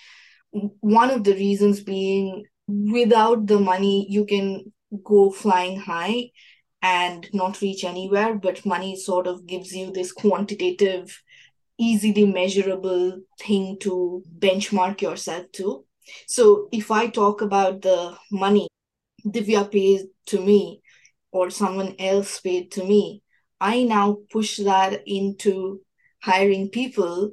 one 0.51 1.11
of 1.11 1.25
the 1.25 1.35
reasons 1.35 1.83
being 1.83 2.45
without 2.67 3.47
the 3.47 3.61
money, 3.61 4.07
you 4.09 4.25
can 4.25 4.73
go 5.05 5.31
flying 5.31 5.79
high 5.79 6.31
and 6.83 7.29
not 7.33 7.61
reach 7.61 7.85
anywhere, 7.85 8.35
but 8.35 8.67
money 8.67 8.97
sort 8.97 9.27
of 9.27 9.47
gives 9.47 9.73
you 9.73 9.93
this 9.93 10.13
quantitative, 10.13 11.23
easily 11.79 12.27
measurable 12.27 13.21
thing 13.41 13.79
to 13.81 14.23
benchmark 14.39 15.01
yourself 15.01 15.51
to. 15.53 15.85
So 16.27 16.69
if 16.73 16.91
I 16.91 17.07
talk 17.07 17.41
about 17.41 17.83
the 17.83 18.17
money 18.31 18.69
Divya 19.25 19.71
pays 19.71 20.03
to 20.27 20.41
me 20.41 20.83
or 21.31 21.51
someone 21.51 21.95
else 22.01 22.41
paid 22.41 22.73
to 22.73 22.85
me, 22.85 23.23
I 23.61 23.85
now 23.85 24.19
push 24.31 24.57
that 24.59 25.03
into 25.07 25.81
hiring 26.21 26.69
people 26.69 27.31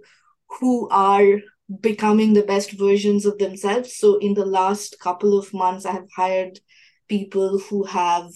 who 0.59 0.87
are 0.89 1.39
becoming 1.81 2.33
the 2.33 2.43
best 2.43 2.71
versions 2.73 3.25
of 3.25 3.39
themselves. 3.39 3.95
So 3.95 4.17
in 4.17 4.35
the 4.35 4.45
last 4.45 4.99
couple 4.99 5.37
of 5.37 5.53
months, 5.53 5.85
I 5.85 5.93
have 5.93 6.07
hired 6.15 6.59
people 7.07 7.57
who 7.57 7.83
have 7.85 8.29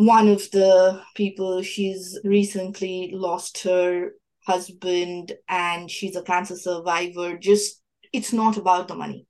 one 0.00 0.28
of 0.28 0.50
the 0.50 1.02
people 1.14 1.60
she's 1.60 2.18
recently 2.24 3.10
lost 3.12 3.62
her 3.64 4.12
husband 4.46 5.32
and 5.46 5.90
she's 5.90 6.16
a 6.16 6.22
cancer 6.22 6.56
survivor. 6.56 7.36
Just 7.36 7.82
it's 8.10 8.32
not 8.32 8.56
about 8.56 8.88
the 8.88 8.94
money. 8.94 9.26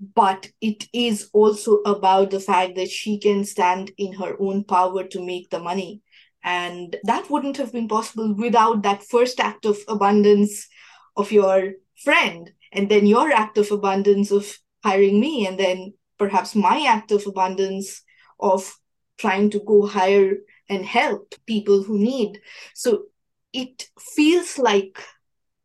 But 0.00 0.50
it 0.62 0.88
is 0.94 1.28
also 1.34 1.76
about 1.84 2.30
the 2.30 2.40
fact 2.40 2.76
that 2.76 2.88
she 2.88 3.18
can 3.18 3.44
stand 3.44 3.92
in 3.98 4.14
her 4.14 4.34
own 4.40 4.64
power 4.64 5.04
to 5.04 5.22
make 5.22 5.50
the 5.50 5.60
money. 5.60 6.00
And 6.42 6.96
that 7.04 7.28
wouldn't 7.28 7.58
have 7.58 7.72
been 7.72 7.88
possible 7.88 8.34
without 8.34 8.82
that 8.84 9.04
first 9.04 9.38
act 9.38 9.66
of 9.66 9.76
abundance 9.86 10.66
of 11.14 11.30
your 11.30 11.72
friend 12.02 12.50
and 12.72 12.90
then 12.90 13.06
your 13.06 13.30
act 13.30 13.58
of 13.58 13.70
abundance 13.70 14.30
of 14.30 14.58
hiring 14.82 15.20
me 15.20 15.46
and 15.46 15.58
then 15.58 15.92
perhaps 16.18 16.54
my 16.54 16.86
act 16.88 17.12
of 17.12 17.26
abundance 17.26 18.02
of 18.40 18.74
trying 19.18 19.50
to 19.50 19.60
go 19.60 19.86
hire 19.86 20.36
and 20.68 20.84
help 20.84 21.34
people 21.46 21.82
who 21.82 21.98
need. 21.98 22.40
So 22.74 23.04
it 23.52 23.88
feels 23.98 24.58
like 24.58 24.98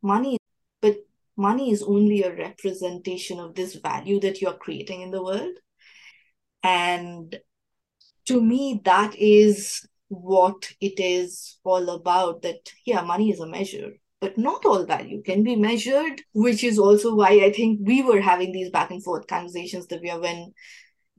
money, 0.01 0.37
but 0.81 0.97
money 1.35 1.71
is 1.71 1.83
only 1.83 2.23
a 2.23 2.35
representation 2.35 3.39
of 3.39 3.55
this 3.55 3.75
value 3.75 4.19
that 4.21 4.41
you're 4.41 4.53
creating 4.53 5.01
in 5.01 5.11
the 5.11 5.23
world. 5.23 5.55
And 6.63 7.39
to 8.25 8.41
me, 8.41 8.81
that 8.85 9.15
is 9.15 9.87
what 10.09 10.71
it 10.81 10.99
is 10.99 11.57
all 11.63 11.89
about 11.89 12.41
that, 12.41 12.71
yeah, 12.85 13.01
money 13.01 13.31
is 13.31 13.39
a 13.39 13.47
measure. 13.47 13.93
But 14.21 14.37
not 14.37 14.65
all 14.65 14.85
value 14.85 15.23
can 15.23 15.43
be 15.43 15.55
measured, 15.55 16.21
which 16.33 16.63
is 16.63 16.77
also 16.77 17.15
why 17.15 17.39
I 17.45 17.53
think 17.53 17.79
we 17.81 18.03
were 18.03 18.19
having 18.19 18.51
these 18.51 18.69
back 18.69 18.91
and 18.91 19.01
forth 19.01 19.27
conversations 19.27 19.87
that 19.87 20.01
we 20.01 20.09
are 20.09 20.19
when 20.19 20.53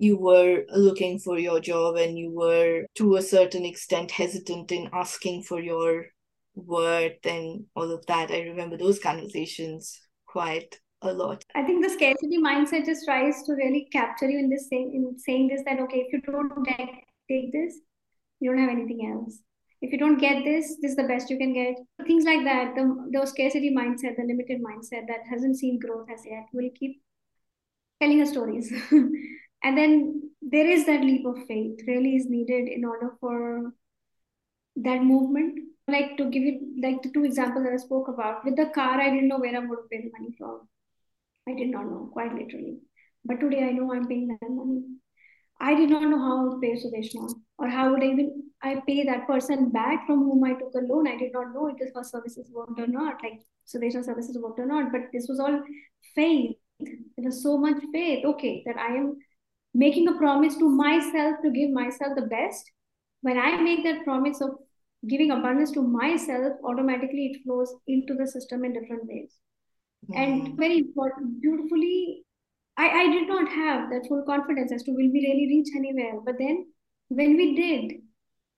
you 0.00 0.16
were 0.16 0.64
looking 0.71 1.19
for 1.19 1.38
your 1.38 1.61
job 1.61 1.97
and 1.97 2.19
you 2.19 2.30
were 2.33 2.87
to 2.95 3.16
a 3.16 3.23
certain 3.23 3.66
extent 3.66 4.11
hesitant 4.11 4.73
in 4.73 4.88
asking 4.95 5.42
for 5.42 5.61
your 5.61 6.07
worth 6.54 7.25
and 7.25 7.66
all 7.76 7.90
of 7.92 8.04
that. 8.07 8.30
I 8.30 8.40
remember 8.40 8.78
those 8.78 8.99
conversations 8.99 10.00
quite 10.26 10.75
a 11.02 11.12
lot. 11.12 11.45
I 11.54 11.64
think 11.64 11.85
the 11.85 11.90
scarcity 11.90 12.38
mindset 12.38 12.87
just 12.87 13.04
tries 13.04 13.42
to 13.42 13.52
really 13.52 13.88
capture 13.92 14.28
you 14.28 14.38
in 14.38 14.49
this 14.49 14.69
saying 14.71 14.90
in 14.95 15.19
saying 15.19 15.49
this 15.49 15.62
that 15.66 15.78
okay, 15.80 16.07
if 16.09 16.12
you 16.14 16.23
don't 16.23 16.50
take 16.64 17.52
this, 17.52 17.75
you 18.40 18.50
don't 18.50 18.61
have 18.61 18.71
anything 18.71 19.12
else. 19.12 19.38
If 19.83 19.92
you 19.92 19.99
don't 19.99 20.19
get 20.19 20.45
this, 20.45 20.76
this 20.80 20.92
is 20.92 20.97
the 20.97 21.04
best 21.04 21.28
you 21.28 21.37
can 21.37 21.52
get. 21.52 21.75
Things 22.07 22.25
like 22.25 22.45
that, 22.45 22.75
the, 22.75 23.09
the 23.12 23.26
scarcity 23.26 23.75
mindset, 23.75 24.16
the 24.16 24.25
limited 24.26 24.62
mindset 24.62 25.07
that 25.09 25.21
hasn't 25.30 25.59
seen 25.59 25.78
growth 25.78 26.07
as 26.12 26.21
yet 26.25 26.47
will 26.54 26.71
keep 26.75 27.02
telling 28.00 28.23
us 28.23 28.30
stories. 28.30 28.73
and 29.62 29.76
then 29.76 30.31
there 30.40 30.67
is 30.67 30.87
that 30.87 31.02
leap 31.02 31.26
of 31.26 31.47
faith 31.47 31.81
really 31.87 32.17
is 32.17 32.26
needed 32.29 32.69
in 32.69 32.85
order 32.85 33.17
for 33.21 33.73
that 34.76 35.02
movement. 35.02 35.59
Like 35.87 36.17
to 36.19 36.31
give 36.31 36.43
you 36.43 36.75
like 36.83 37.02
the 37.02 37.11
two 37.11 37.25
examples 37.25 37.64
that 37.64 37.73
i 37.73 37.76
spoke 37.76 38.09
about 38.09 38.45
with 38.45 38.57
the 38.57 38.67
car 38.67 39.00
i 39.00 39.11
didn't 39.11 39.29
know 39.29 39.38
where 39.38 39.57
i'm 39.57 39.67
going 39.67 39.81
to 39.83 39.88
pay 39.90 40.02
the 40.02 40.11
money 40.17 40.35
from. 40.38 40.69
I 41.49 41.55
did 41.55 41.69
not 41.69 41.87
know 41.87 42.09
quite 42.12 42.33
literally. 42.33 42.79
But 43.25 43.40
today 43.40 43.64
i 43.64 43.73
know 43.73 43.93
i'm 43.93 44.07
paying 44.07 44.29
that 44.29 44.50
money. 44.50 44.83
I 45.61 45.75
did 45.75 45.90
not 45.90 46.09
know 46.09 46.19
how 46.19 46.50
to 46.50 46.61
pay 46.61 46.75
Sudeshna 46.75 47.35
or 47.59 47.69
how 47.69 47.90
would 47.93 48.02
I 48.02 48.07
even 48.07 48.45
i 48.62 48.81
pay 48.87 49.05
that 49.05 49.26
person 49.26 49.71
back 49.71 50.07
from 50.07 50.21
whom 50.21 50.45
i 50.45 50.52
took 50.52 50.75
a 50.75 50.87
loan. 50.87 51.09
I 51.09 51.17
did 51.17 51.33
not 51.33 51.52
know 51.52 51.69
if 51.69 51.95
her 51.95 52.05
services 52.05 52.49
worked 52.52 52.79
or 52.79 52.87
not 52.87 53.23
like 53.23 53.43
Sudeshna 53.67 54.05
services 54.05 54.38
worked 54.40 54.61
or 54.61 54.67
not. 54.67 54.93
But 54.93 55.11
this 55.12 55.26
was 55.29 55.40
all 55.40 55.61
faith. 56.14 56.57
There 56.79 57.26
was 57.26 57.43
so 57.43 57.59
much 57.59 57.83
faith 57.93 58.25
okay 58.25 58.62
that 58.64 58.79
i 58.79 58.95
am 58.95 59.17
making 59.75 60.09
a 60.09 60.15
promise 60.15 60.57
to 60.57 60.69
myself 60.69 61.37
to 61.43 61.50
give 61.50 61.71
myself 61.71 62.15
the 62.17 62.27
best. 62.27 62.71
When 63.23 63.39
i 63.39 63.61
make 63.61 63.85
that 63.85 64.05
promise 64.05 64.41
of 64.41 64.50
giving 65.09 65.31
abundance 65.31 65.71
to 65.73 65.83
myself 65.83 66.55
automatically 66.65 67.27
it 67.27 67.43
flows 67.43 67.75
into 67.87 68.15
the 68.15 68.27
system 68.27 68.65
in 68.65 68.73
different 68.73 69.07
ways. 69.07 69.37
Mm-hmm. 70.05 70.23
and 70.23 70.57
very 70.57 70.79
important 70.79 71.41
beautifully 71.43 72.25
I, 72.79 72.89
I 73.00 73.07
did 73.09 73.29
not 73.29 73.49
have 73.49 73.91
that 73.91 74.07
full 74.09 74.23
confidence 74.27 74.73
as 74.73 74.83
to 74.85 74.93
will 74.93 75.11
we 75.12 75.21
really 75.29 75.47
reach 75.49 75.69
anywhere. 75.77 76.21
But 76.25 76.37
then 76.39 76.67
when 77.09 77.37
we 77.37 77.55
did 77.55 78.00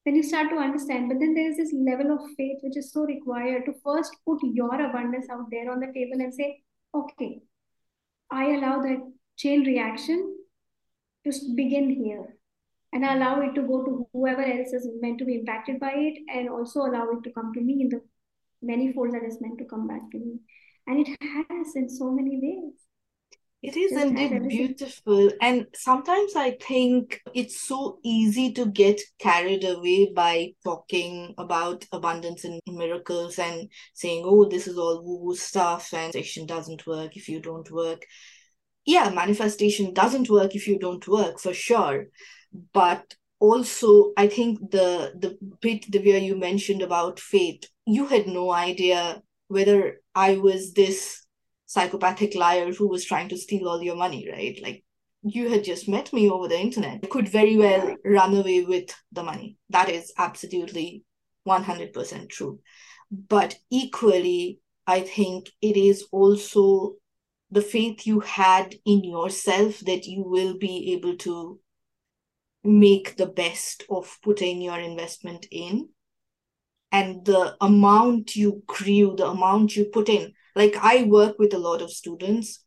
then 0.04 0.16
you 0.16 0.22
start 0.22 0.50
to 0.50 0.56
understand. 0.56 1.08
But 1.08 1.18
then 1.20 1.34
there's 1.34 1.56
this 1.56 1.72
level 1.72 2.12
of 2.12 2.20
faith 2.36 2.58
which 2.62 2.76
is 2.76 2.92
so 2.92 3.02
required 3.02 3.64
to 3.66 3.74
first 3.84 4.16
put 4.26 4.38
your 4.42 4.74
abundance 4.74 5.26
out 5.30 5.46
there 5.50 5.70
on 5.70 5.80
the 5.80 5.86
table 5.86 6.20
and 6.20 6.34
say 6.34 6.62
okay 6.94 7.40
i 8.30 8.44
allow 8.54 8.80
that 8.82 9.00
chain 9.36 9.64
reaction 9.64 10.18
just 11.24 11.56
begin 11.56 11.90
here 11.90 12.36
and 12.92 13.04
allow 13.04 13.40
it 13.40 13.54
to 13.54 13.62
go 13.62 13.84
to 13.84 14.06
whoever 14.12 14.42
else 14.42 14.72
is 14.72 14.88
meant 15.00 15.18
to 15.18 15.24
be 15.24 15.36
impacted 15.36 15.80
by 15.80 15.92
it 15.94 16.18
and 16.28 16.48
also 16.48 16.80
allow 16.80 17.08
it 17.10 17.22
to 17.24 17.32
come 17.32 17.52
to 17.54 17.60
me 17.60 17.82
in 17.82 17.88
the 17.88 18.00
many 18.60 18.92
folds 18.92 19.12
that 19.12 19.24
is 19.24 19.40
meant 19.40 19.58
to 19.58 19.64
come 19.64 19.86
back 19.86 20.10
to 20.10 20.18
me. 20.18 20.38
And 20.86 21.06
it 21.06 21.08
has 21.20 21.74
in 21.74 21.88
so 21.88 22.10
many 22.10 22.38
ways. 22.42 22.74
It 23.62 23.76
is 23.76 23.92
Just 23.92 24.06
indeed 24.06 24.48
beautiful. 24.48 25.30
And 25.40 25.68
sometimes 25.72 26.34
I 26.34 26.56
think 26.60 27.20
it's 27.32 27.60
so 27.60 28.00
easy 28.02 28.52
to 28.54 28.66
get 28.66 29.00
carried 29.20 29.62
away 29.62 30.12
by 30.12 30.54
talking 30.64 31.32
about 31.38 31.86
abundance 31.92 32.44
and 32.44 32.60
miracles 32.66 33.38
and 33.38 33.68
saying, 33.94 34.24
oh, 34.26 34.46
this 34.46 34.66
is 34.66 34.76
all 34.76 35.02
woo 35.04 35.24
woo 35.24 35.36
stuff 35.36 35.94
and 35.94 36.14
action 36.16 36.44
doesn't 36.44 36.88
work 36.88 37.16
if 37.16 37.28
you 37.28 37.40
don't 37.40 37.70
work 37.70 38.04
yeah, 38.84 39.10
manifestation 39.10 39.94
doesn't 39.94 40.30
work 40.30 40.54
if 40.54 40.66
you 40.66 40.78
don't 40.78 41.06
work 41.06 41.38
for 41.38 41.54
sure. 41.54 42.06
But 42.72 43.14
also, 43.38 44.12
I 44.16 44.28
think 44.28 44.70
the 44.70 45.12
the 45.18 45.38
bit 45.60 45.90
the 45.90 45.98
way 45.98 46.24
you 46.24 46.36
mentioned 46.36 46.82
about 46.82 47.20
faith, 47.20 47.64
you 47.86 48.06
had 48.06 48.26
no 48.26 48.52
idea 48.52 49.22
whether 49.48 50.00
I 50.14 50.36
was 50.36 50.72
this 50.72 51.26
psychopathic 51.66 52.34
liar 52.34 52.72
who 52.72 52.88
was 52.88 53.04
trying 53.04 53.28
to 53.30 53.36
steal 53.36 53.68
all 53.68 53.82
your 53.82 53.96
money, 53.96 54.28
right? 54.30 54.58
Like 54.62 54.84
you 55.22 55.48
had 55.48 55.64
just 55.64 55.88
met 55.88 56.12
me 56.12 56.28
over 56.28 56.48
the 56.48 56.60
internet. 56.60 57.08
Could 57.08 57.28
very 57.28 57.56
well 57.56 57.94
run 58.04 58.34
away 58.34 58.64
with 58.64 58.94
the 59.12 59.22
money. 59.22 59.56
That 59.70 59.88
is 59.88 60.12
absolutely 60.18 61.04
100% 61.48 62.28
true. 62.28 62.60
But 63.10 63.56
equally, 63.70 64.58
I 64.86 65.00
think 65.00 65.50
it 65.60 65.76
is 65.76 66.06
also 66.10 66.94
the 67.52 67.60
faith 67.60 68.06
you 68.06 68.20
had 68.20 68.74
in 68.86 69.04
yourself 69.04 69.80
that 69.80 70.06
you 70.06 70.22
will 70.22 70.56
be 70.56 70.94
able 70.94 71.16
to 71.18 71.60
make 72.64 73.16
the 73.16 73.26
best 73.26 73.84
of 73.90 74.18
putting 74.22 74.62
your 74.62 74.80
investment 74.80 75.46
in 75.50 75.90
and 76.90 77.26
the 77.26 77.54
amount 77.60 78.34
you 78.36 78.62
grew, 78.66 79.14
the 79.16 79.26
amount 79.26 79.76
you 79.76 79.84
put 79.84 80.08
in. 80.08 80.32
Like 80.56 80.76
I 80.80 81.02
work 81.02 81.38
with 81.38 81.52
a 81.52 81.58
lot 81.58 81.82
of 81.82 81.90
students. 81.90 82.64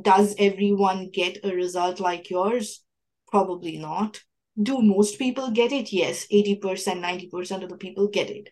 Does 0.00 0.36
everyone 0.38 1.10
get 1.10 1.44
a 1.44 1.52
result 1.52 1.98
like 1.98 2.30
yours? 2.30 2.84
Probably 3.28 3.76
not. 3.76 4.22
Do 4.60 4.80
most 4.82 5.18
people 5.18 5.50
get 5.50 5.72
it? 5.72 5.92
Yes, 5.92 6.26
80%, 6.32 6.60
90% 6.60 7.64
of 7.64 7.70
the 7.70 7.76
people 7.76 8.06
get 8.06 8.30
it. 8.30 8.50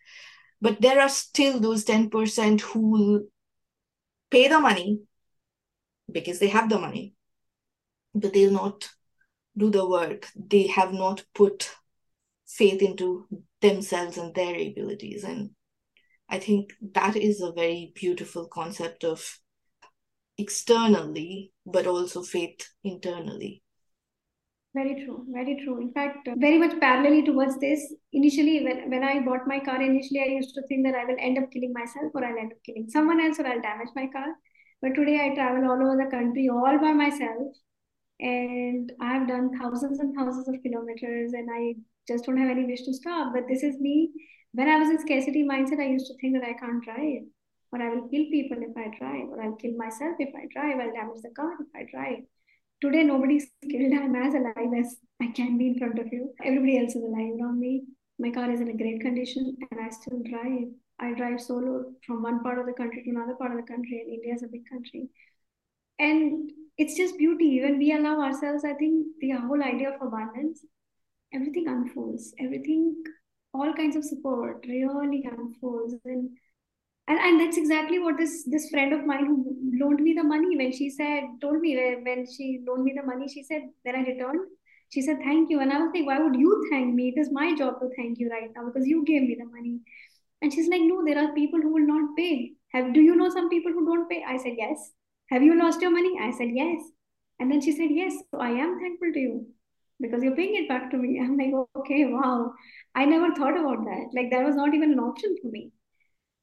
But 0.61 0.81
there 0.81 1.01
are 1.01 1.09
still 1.09 1.61
those 1.61 1.85
10% 1.85 2.61
who 2.61 3.29
pay 4.31 4.49
the 4.49 4.59
money 4.59 5.01
because 6.15 6.39
they 6.39 6.49
have 6.49 6.71
the 6.71 6.79
money, 6.79 7.15
but 8.15 8.33
they'll 8.33 8.53
not 8.53 8.89
do 9.59 9.71
the 9.71 9.87
work. 9.87 10.29
They 10.35 10.69
have 10.69 10.95
not 10.95 11.25
put 11.35 11.71
faith 12.47 12.81
into 12.81 13.27
themselves 13.61 14.17
and 14.17 14.35
their 14.35 14.55
abilities. 14.55 15.25
And 15.25 15.51
I 16.29 16.39
think 16.39 16.73
that 16.95 17.17
is 17.17 17.43
a 17.43 17.53
very 17.53 17.93
beautiful 17.95 18.47
concept 18.47 19.05
of 19.05 19.39
externally, 20.39 21.53
but 21.67 21.87
also 21.87 22.23
faith 22.23 22.69
internally. 22.83 23.63
Very 24.75 25.05
true, 25.05 25.25
very 25.29 25.61
true. 25.63 25.81
In 25.81 25.93
fact, 25.93 26.27
uh, 26.27 26.35
very 26.37 26.59
much 26.59 26.73
parallelly 26.81 27.25
towards 27.25 27.59
this, 27.61 27.95
initially, 28.13 28.65
when, 28.65 28.91
when 28.91 29.05
I 29.05 29.21
bought 29.21 29.47
my 29.47 29.61
car, 29.61 29.81
initially 29.81 30.21
I 30.21 30.33
used 30.35 30.53
to 30.57 30.63
think 30.67 30.85
that 30.85 30.97
I 30.97 31.05
will 31.05 31.17
end 31.21 31.39
up 31.39 31.51
killing 31.53 31.73
myself 31.73 32.11
or 32.13 32.25
I'll 32.25 32.39
end 32.39 32.53
up 32.53 32.59
killing 32.67 32.89
someone 32.89 33.21
else 33.21 33.39
or 33.39 33.47
I'll 33.47 33.63
damage 33.63 33.91
my 33.95 34.09
car. 34.09 34.35
But 34.85 34.97
today 34.97 35.19
I 35.19 35.35
travel 35.35 35.65
all 35.65 35.81
over 35.81 35.97
the 35.97 36.11
country 36.11 36.51
all 36.51 36.79
by 36.79 36.93
myself 36.93 37.57
and 38.21 38.93
I've 39.01 39.27
done 39.27 39.59
thousands 39.59 39.99
and 39.99 40.15
thousands 40.15 40.47
of 40.47 40.63
kilometers 40.63 41.33
and 41.33 41.49
I 41.51 41.77
just 42.07 42.27
don't 42.27 42.37
have 42.37 42.51
any 42.51 42.67
wish 42.67 42.83
to 42.83 42.93
stop. 42.93 43.33
But 43.33 43.45
this 43.49 43.63
is 43.63 43.81
me. 43.81 44.11
When 44.53 44.69
I 44.69 44.77
was 44.77 44.91
in 44.91 44.99
scarcity 44.99 45.43
mindset, 45.43 45.81
I 45.81 45.87
used 45.87 46.09
to 46.09 46.15
think 46.21 46.35
that 46.35 46.47
I 46.47 46.53
can't 46.53 46.85
drive 46.85 47.23
or 47.73 47.81
I 47.81 47.95
will 47.95 48.09
kill 48.11 48.27
people 48.31 48.59
if 48.61 48.77
I 48.77 48.95
drive 48.99 49.31
or 49.31 49.41
I'll 49.41 49.57
kill 49.57 49.73
myself 49.79 50.17
if 50.19 50.35
I 50.37 50.45
drive, 50.53 50.77
I'll 50.79 50.93
damage 50.93 51.23
the 51.23 51.31
car 51.35 51.55
if 51.61 51.69
I 51.75 51.91
drive. 51.91 52.25
Today, 52.83 53.05
nobody's 53.05 53.47
killed. 53.63 53.91
I'm 53.91 54.15
as 54.15 54.35
alive 54.35 54.69
as 54.79 54.97
I 55.23 55.29
can 55.29 55.57
be 55.57 55.69
in 55.69 55.79
front 55.79 55.99
of 55.99 56.13
you. 56.13 56.35
Everybody 56.45 56.79
else 56.79 56.95
is 56.95 57.03
alive 57.03 57.41
around 57.41 57.59
me. 57.59 57.85
My 58.19 58.31
car 58.33 58.51
is 58.51 58.61
in 58.61 58.69
a 58.69 58.77
great 58.77 59.01
condition 59.01 59.57
and 59.71 59.81
I 59.81 59.89
still 59.89 60.21
drive. 60.29 60.69
I 60.99 61.13
drive 61.15 61.41
solo 61.41 61.93
from 62.07 62.23
one 62.23 62.43
part 62.43 62.59
of 62.59 62.67
the 62.67 62.73
country 62.73 63.03
to 63.03 63.11
another 63.11 63.35
part 63.35 63.51
of 63.53 63.59
the 63.59 63.73
country, 63.73 64.01
and 64.01 64.13
India 64.15 64.35
is 64.35 64.43
a 64.43 64.49
big 64.49 64.69
country. 64.69 65.09
And 65.99 66.51
it's 66.79 66.97
just 66.97 67.19
beauty. 67.19 67.63
When 67.63 67.79
we 67.79 67.93
allow 67.93 68.21
ourselves, 68.21 68.65
I 68.65 68.75
think 68.75 69.07
the 69.21 69.33
whole 69.33 69.63
idea 69.63 69.91
of 69.91 70.03
abundance, 70.03 70.65
everything 71.33 71.69
unfolds. 71.69 72.35
Everything, 72.39 72.97
all 73.53 73.73
kinds 73.75 73.97
of 73.97 74.05
support 74.05 74.65
really 74.69 75.25
unfolds. 75.31 75.95
And 76.05 76.31
and, 77.07 77.19
and 77.19 77.41
that's 77.41 77.57
exactly 77.59 77.99
what 77.99 78.17
this 78.17 78.45
this 78.51 78.71
friend 78.71 78.93
of 78.93 79.05
mine 79.05 79.27
who 79.27 79.57
loaned 79.79 80.01
me 80.01 80.15
the 80.15 80.25
money 80.25 80.57
when 80.57 80.73
she 80.73 80.89
said 80.91 81.25
told 81.41 81.61
me 81.61 81.77
when 82.03 82.27
she 82.27 82.63
loaned 82.67 82.85
me 82.85 82.95
the 82.97 83.07
money 83.07 83.29
she 83.29 83.43
said 83.43 83.63
then 83.85 83.95
i 83.95 84.03
returned 84.03 84.41
she 84.91 85.03
said 85.03 85.19
thank 85.19 85.51
you 85.51 85.61
and 85.61 85.73
i 85.73 85.79
was 85.79 85.91
like 85.95 86.07
why 86.07 86.19
would 86.19 86.35
you 86.35 86.67
thank 86.71 86.95
me 86.95 87.13
it 87.15 87.21
is 87.21 87.31
my 87.31 87.55
job 87.57 87.79
to 87.81 87.91
thank 87.97 88.19
you 88.19 88.31
right 88.31 88.51
now 88.57 88.65
because 88.65 88.87
you 88.87 89.05
gave 89.05 89.23
me 89.23 89.37
the 89.39 89.45
money 89.45 89.79
and 90.43 90.53
she's 90.53 90.69
like 90.69 90.83
no 90.83 91.05
there 91.05 91.19
are 91.19 91.33
people 91.35 91.61
who 91.61 91.73
will 91.73 91.87
not 91.87 92.17
pay. 92.17 92.53
Have 92.73 92.93
do 92.93 93.01
you 93.01 93.17
know 93.17 93.31
some 93.31 93.49
people 93.49 93.73
who 93.73 93.87
don't 93.87 94.09
pay? 94.09 94.23
I 94.27 94.37
said 94.37 94.55
yes. 94.57 94.93
Have 95.31 95.43
you 95.43 95.59
lost 95.59 95.81
your 95.81 95.91
money? 95.91 96.19
I 96.21 96.31
said 96.31 96.51
yes. 96.53 96.83
And 97.41 97.51
then 97.51 97.61
she 97.61 97.73
said 97.73 97.91
yes 97.91 98.15
so 98.31 98.39
i 98.39 98.51
am 98.51 98.79
thankful 98.81 99.13
to 99.13 99.19
you 99.19 99.47
because 100.01 100.23
you're 100.23 100.37
paying 100.37 100.55
it 100.57 100.69
back 100.69 100.91
to 100.91 100.97
me. 100.97 101.21
I'm 101.21 101.37
like 101.37 101.55
okay 101.81 102.05
wow. 102.07 102.53
I 102.95 103.05
never 103.05 103.35
thought 103.35 103.59
about 103.59 103.85
that. 103.85 104.07
Like 104.15 104.31
that 104.31 104.45
was 104.45 104.57
not 104.57 104.75
even 104.75 104.93
an 104.93 105.01
option 105.01 105.37
for 105.43 105.49
me. 105.49 105.73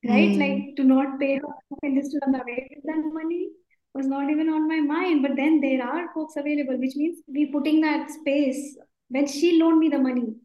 Right? 0.03 0.29
Mm. 0.29 0.39
Like 0.39 0.75
to 0.77 0.83
not 0.83 1.19
pay 1.19 1.35
her 1.35 1.77
and 1.83 2.01
just 2.01 2.11
to 2.11 2.19
run 2.25 2.35
away 2.35 2.69
with 2.75 2.83
that 2.85 3.13
money 3.13 3.49
was 3.93 4.07
not 4.07 4.29
even 4.29 4.49
on 4.49 4.67
my 4.67 4.79
mind. 4.79 5.21
But 5.21 5.35
then 5.35 5.61
there 5.61 5.83
are 5.83 6.13
folks 6.13 6.35
available, 6.37 6.77
which 6.77 6.95
means 6.95 7.19
we 7.27 7.51
putting 7.51 7.81
that 7.81 8.09
space. 8.09 8.77
When 9.09 9.27
she 9.27 9.59
loaned 9.59 9.79
me 9.79 9.89
the 9.89 9.99
money, 9.99 10.35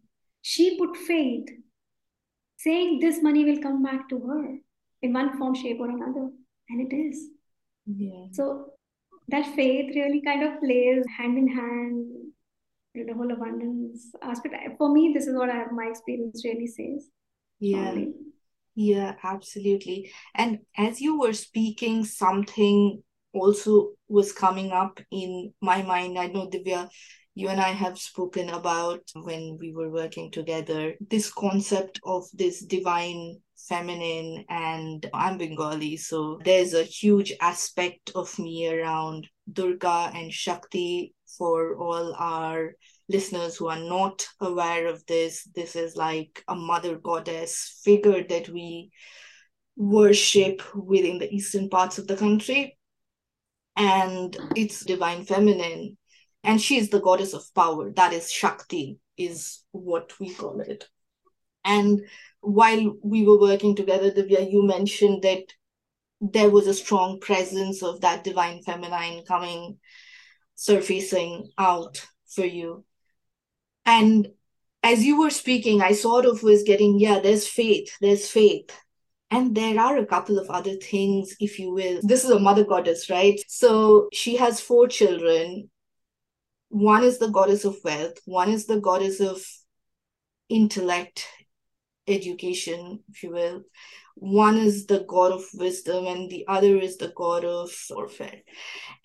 she 0.42 0.76
put 0.76 0.96
faith, 0.96 1.48
saying 2.56 3.00
this 3.00 3.22
money 3.22 3.44
will 3.44 3.62
come 3.62 3.82
back 3.82 4.08
to 4.08 4.18
her 4.18 4.56
in 5.02 5.12
one 5.12 5.36
form, 5.38 5.54
shape, 5.54 5.78
or 5.80 5.90
another. 5.90 6.30
And 6.68 6.90
it 6.90 6.94
is. 6.94 7.28
Yeah. 7.86 8.26
So 8.32 8.72
that 9.28 9.54
faith 9.54 9.94
really 9.94 10.22
kind 10.22 10.42
of 10.42 10.60
plays 10.60 11.04
hand 11.16 11.38
in 11.38 11.48
hand 11.48 12.06
with 12.94 13.06
the 13.08 13.14
whole 13.14 13.30
abundance 13.30 14.10
aspect. 14.22 14.54
For 14.78 14.92
me, 14.92 15.12
this 15.14 15.26
is 15.26 15.34
what 15.36 15.50
I, 15.50 15.64
my 15.72 15.86
experience 15.86 16.42
really 16.44 16.66
says. 16.66 17.08
Yeah. 17.60 17.94
Yeah, 18.74 19.14
absolutely. 19.22 20.12
And 20.34 20.58
as 20.76 21.00
you 21.00 21.18
were 21.18 21.32
speaking, 21.32 22.04
something 22.04 23.02
also 23.32 23.92
was 24.08 24.32
coming 24.32 24.70
up 24.70 25.00
in 25.10 25.54
my 25.62 25.82
mind. 25.82 26.18
I 26.18 26.26
know, 26.26 26.48
Divya, 26.48 26.88
you 27.36 27.50
and 27.50 27.60
I 27.60 27.68
have 27.68 27.98
spoken 27.98 28.48
about 28.48 29.02
when 29.14 29.58
we 29.60 29.70
were 29.70 29.90
working 29.90 30.30
together 30.30 30.94
this 31.10 31.30
concept 31.30 32.00
of 32.02 32.24
this 32.32 32.64
divine 32.64 33.36
feminine, 33.68 34.46
and 34.48 35.06
I'm 35.12 35.36
Bengali, 35.36 35.98
so 35.98 36.40
there's 36.42 36.72
a 36.72 36.82
huge 36.82 37.34
aspect 37.42 38.12
of 38.14 38.38
me 38.38 38.66
around 38.66 39.28
Durga 39.52 40.12
and 40.14 40.32
Shakti 40.32 41.12
for 41.36 41.76
all 41.76 42.14
our 42.14 42.72
listeners 43.10 43.56
who 43.56 43.68
are 43.68 43.80
not 43.80 44.26
aware 44.40 44.86
of 44.86 45.04
this, 45.04 45.46
this 45.54 45.76
is 45.76 45.94
like 45.94 46.42
a 46.48 46.54
mother 46.56 46.96
goddess 46.96 47.82
figure 47.84 48.24
that 48.30 48.48
we 48.48 48.90
worship 49.76 50.62
within 50.74 51.18
the 51.18 51.30
eastern 51.30 51.68
parts 51.68 51.98
of 51.98 52.06
the 52.06 52.16
country. 52.16 52.78
And 53.76 54.34
it's 54.56 54.86
divine 54.86 55.26
feminine. 55.26 55.98
And 56.46 56.62
she 56.62 56.78
is 56.78 56.90
the 56.90 57.00
goddess 57.00 57.34
of 57.34 57.52
power. 57.54 57.90
That 57.90 58.12
is 58.12 58.30
Shakti, 58.30 59.00
is 59.18 59.64
what 59.72 60.18
we 60.20 60.32
call 60.32 60.60
it. 60.60 60.88
And 61.64 62.02
while 62.40 62.94
we 63.02 63.26
were 63.26 63.40
working 63.40 63.74
together, 63.74 64.12
Divya, 64.12 64.50
you 64.50 64.62
mentioned 64.62 65.22
that 65.22 65.42
there 66.20 66.48
was 66.48 66.68
a 66.68 66.74
strong 66.74 67.18
presence 67.20 67.82
of 67.82 68.00
that 68.02 68.22
divine 68.22 68.62
feminine 68.62 69.24
coming, 69.26 69.78
surfacing 70.54 71.50
out 71.58 72.06
for 72.28 72.44
you. 72.44 72.84
And 73.84 74.28
as 74.84 75.04
you 75.04 75.18
were 75.18 75.30
speaking, 75.30 75.82
I 75.82 75.92
sort 75.92 76.26
of 76.26 76.44
was 76.44 76.62
getting, 76.62 77.00
yeah, 77.00 77.18
there's 77.18 77.48
faith, 77.48 77.90
there's 78.00 78.30
faith. 78.30 78.70
And 79.32 79.56
there 79.56 79.80
are 79.80 79.96
a 79.96 80.06
couple 80.06 80.38
of 80.38 80.48
other 80.48 80.76
things, 80.76 81.34
if 81.40 81.58
you 81.58 81.72
will. 81.72 82.00
This 82.04 82.22
is 82.22 82.30
a 82.30 82.38
mother 82.38 82.64
goddess, 82.64 83.10
right? 83.10 83.40
So 83.48 84.08
she 84.12 84.36
has 84.36 84.60
four 84.60 84.86
children. 84.86 85.68
One 86.76 87.04
is 87.04 87.18
the 87.18 87.30
goddess 87.30 87.64
of 87.64 87.78
wealth, 87.82 88.18
one 88.26 88.50
is 88.50 88.66
the 88.66 88.78
goddess 88.78 89.18
of 89.18 89.42
intellect, 90.50 91.26
education, 92.06 93.02
if 93.08 93.22
you 93.22 93.30
will. 93.30 93.62
One 94.16 94.58
is 94.58 94.84
the 94.84 95.02
god 95.08 95.32
of 95.32 95.42
wisdom, 95.54 96.06
and 96.06 96.28
the 96.28 96.44
other 96.46 96.76
is 96.76 96.98
the 96.98 97.14
god 97.16 97.46
of 97.46 97.70
warfare. 97.88 98.42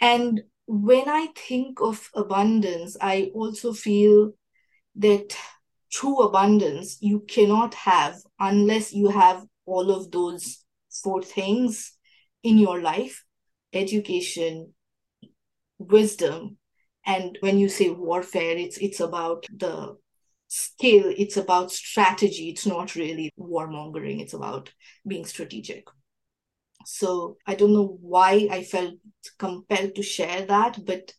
And 0.02 0.42
when 0.68 1.08
I 1.08 1.28
think 1.28 1.80
of 1.80 2.10
abundance, 2.14 2.98
I 3.00 3.32
also 3.34 3.72
feel 3.72 4.34
that 4.98 5.34
true 5.94 6.24
abundance 6.24 6.98
you 7.00 7.22
cannot 7.22 7.74
have 7.76 8.16
unless 8.38 8.92
you 8.92 9.08
have 9.08 9.46
all 9.66 9.92
of 9.92 10.12
those 10.12 10.66
four 11.02 11.24
things 11.24 11.94
in 12.44 12.58
your 12.58 12.82
life 12.82 13.24
education 13.72 14.74
wisdom 15.78 16.58
and 17.06 17.38
when 17.42 17.58
you 17.58 17.70
say 17.70 17.90
warfare 17.90 18.58
it's 18.58 18.78
it's 18.78 19.00
about 19.00 19.46
the 19.56 19.98
skill 20.48 21.14
it's 21.18 21.38
about 21.38 21.72
strategy 21.72 22.50
it's 22.50 22.66
not 22.66 22.96
really 22.96 23.32
warmongering 23.40 24.22
it's 24.22 24.34
about 24.34 24.72
being 25.08 25.26
strategic 25.26 25.86
so 26.86 27.38
i 27.48 27.56
don't 27.56 27.74
know 27.74 27.98
why 28.02 28.48
i 28.52 28.64
felt 28.64 28.96
compelled 29.38 29.96
to 29.96 30.04
share 30.04 30.46
that 30.46 30.78
but 30.86 31.14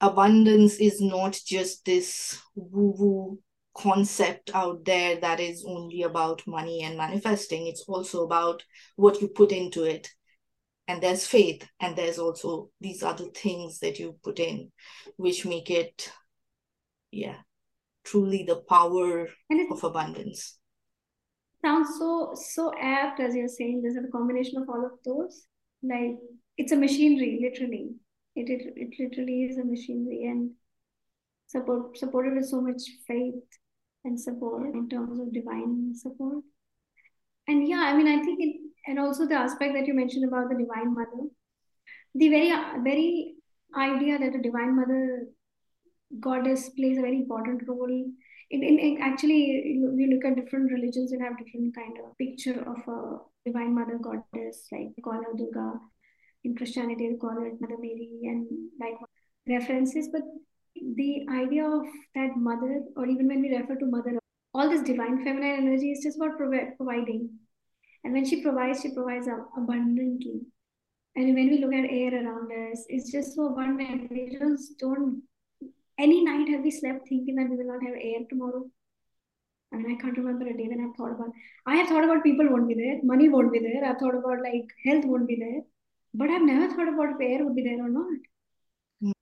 abundance 0.00 0.76
is 0.76 1.00
not 1.00 1.36
just 1.44 1.84
this 1.84 2.40
woo 2.54 2.94
woo 2.96 3.38
concept 3.78 4.50
out 4.54 4.84
there 4.84 5.16
that 5.20 5.40
is 5.40 5.64
only 5.66 6.02
about 6.02 6.46
money 6.46 6.82
and 6.82 6.96
manifesting. 6.96 7.66
It's 7.66 7.84
also 7.86 8.24
about 8.24 8.64
what 8.96 9.20
you 9.22 9.28
put 9.28 9.52
into 9.52 9.84
it. 9.84 10.08
And 10.88 11.02
there's 11.02 11.26
faith, 11.26 11.68
and 11.80 11.94
there's 11.94 12.18
also 12.18 12.70
these 12.80 13.02
other 13.02 13.26
things 13.26 13.78
that 13.80 13.98
you 13.98 14.16
put 14.24 14.40
in, 14.40 14.72
which 15.16 15.44
make 15.44 15.70
it, 15.70 16.10
yeah, 17.10 17.36
truly 18.04 18.44
the 18.44 18.56
power 18.56 19.28
of 19.70 19.84
abundance. 19.84 20.58
Sounds 21.62 21.90
so 21.98 22.32
so 22.34 22.72
apt 22.80 23.20
as 23.20 23.34
you're 23.34 23.48
saying. 23.48 23.82
There's 23.82 24.02
a 24.02 24.10
combination 24.10 24.62
of 24.62 24.68
all 24.68 24.86
of 24.86 24.92
those. 25.04 25.46
Like 25.82 26.16
it's 26.56 26.72
a 26.72 26.76
machinery, 26.76 27.38
literally 27.42 27.90
it, 28.38 28.48
it, 28.50 28.72
it 28.76 28.94
literally 28.98 29.44
is 29.44 29.58
a 29.58 29.64
machinery 29.64 30.24
and 30.24 30.50
support 31.46 31.96
supported 31.96 32.34
with 32.34 32.48
so 32.48 32.60
much 32.60 32.82
faith 33.06 33.34
and 34.04 34.20
support 34.20 34.74
in 34.74 34.88
terms 34.88 35.18
of 35.18 35.32
divine 35.32 35.92
support. 35.94 36.44
and 37.48 37.66
yeah, 37.66 37.80
I 37.80 37.96
mean, 37.96 38.06
I 38.06 38.22
think 38.22 38.38
it, 38.40 38.56
and 38.88 38.98
also 38.98 39.26
the 39.26 39.34
aspect 39.34 39.74
that 39.74 39.86
you 39.86 39.94
mentioned 39.94 40.26
about 40.26 40.48
the 40.48 40.56
Divine 40.56 40.94
Mother, 40.94 41.28
the 42.14 42.28
very, 42.28 42.50
very 42.82 43.34
idea 43.76 44.18
that 44.18 44.32
the 44.32 44.42
Divine 44.42 44.76
Mother 44.76 45.26
goddess 46.20 46.70
plays 46.70 46.96
a 46.96 47.02
very 47.02 47.16
important 47.16 47.62
role. 47.68 47.90
In, 48.50 48.62
in, 48.62 48.78
in 48.78 48.98
actually, 49.02 49.78
we 49.94 50.06
look 50.12 50.24
at 50.24 50.42
different 50.42 50.72
religions 50.72 51.12
and 51.12 51.22
have 51.22 51.36
different 51.36 51.74
kind 51.76 51.98
of 51.98 52.16
picture 52.16 52.64
of 52.66 52.78
a 52.88 53.18
Divine 53.44 53.74
Mother 53.74 53.98
goddess, 53.98 54.66
like 54.72 54.88
call 55.04 55.20
her 55.22 55.36
Durga. 55.36 55.74
In 56.44 56.54
Christianity, 56.56 57.08
we 57.10 57.18
call 57.18 57.30
her 57.30 57.50
Mother 57.60 57.76
Mary, 57.78 58.20
and 58.22 58.46
like 58.80 58.94
references. 59.46 60.08
But 60.10 60.22
the 60.74 61.26
idea 61.30 61.66
of 61.66 61.84
that 62.14 62.36
mother, 62.36 62.84
or 62.96 63.06
even 63.06 63.28
when 63.28 63.42
we 63.42 63.54
refer 63.54 63.74
to 63.74 63.86
mother, 63.86 64.18
all 64.54 64.70
this 64.70 64.82
divine 64.82 65.24
feminine 65.24 65.66
energy 65.66 65.90
is 65.92 66.02
just 66.02 66.16
about 66.16 66.38
providing. 66.38 67.28
And 68.08 68.14
when 68.14 68.24
she 68.24 68.40
provides, 68.40 68.80
she 68.80 68.94
provides 68.94 69.28
abundantly. 69.54 70.40
And 71.14 71.34
when 71.34 71.50
we 71.50 71.58
look 71.58 71.74
at 71.74 71.90
air 71.90 72.14
around 72.14 72.50
us, 72.50 72.86
it's 72.88 73.12
just 73.12 73.36
so 73.36 73.48
abundant. 73.48 74.10
We 74.10 74.34
just 74.34 74.78
don't. 74.78 75.24
Any 75.98 76.24
night 76.24 76.48
have 76.48 76.62
we 76.62 76.70
slept 76.70 77.06
thinking 77.06 77.34
that 77.34 77.50
we 77.50 77.56
will 77.56 77.66
not 77.66 77.82
have 77.82 77.96
air 78.00 78.20
tomorrow? 78.30 78.64
I 79.74 79.76
mean, 79.76 79.94
I 79.94 80.00
can't 80.00 80.16
remember 80.16 80.46
a 80.46 80.56
day 80.56 80.68
when 80.68 80.80
I've 80.80 80.96
thought 80.96 81.16
about. 81.16 81.32
I 81.66 81.76
have 81.76 81.88
thought 81.88 82.04
about 82.04 82.22
people 82.22 82.48
won't 82.48 82.66
be 82.66 82.76
there, 82.76 82.98
money 83.02 83.28
won't 83.28 83.52
be 83.52 83.58
there. 83.58 83.84
I've 83.84 83.98
thought 83.98 84.14
about 84.14 84.40
like 84.42 84.72
health 84.86 85.04
won't 85.04 85.28
be 85.28 85.36
there, 85.36 85.60
but 86.14 86.30
I've 86.30 86.48
never 86.50 86.74
thought 86.74 86.88
about 86.88 87.10
if 87.10 87.20
air 87.20 87.44
would 87.44 87.56
be 87.56 87.64
there 87.64 87.84
or 87.84 87.90
not. 87.90 88.20
Mm. 89.04 89.12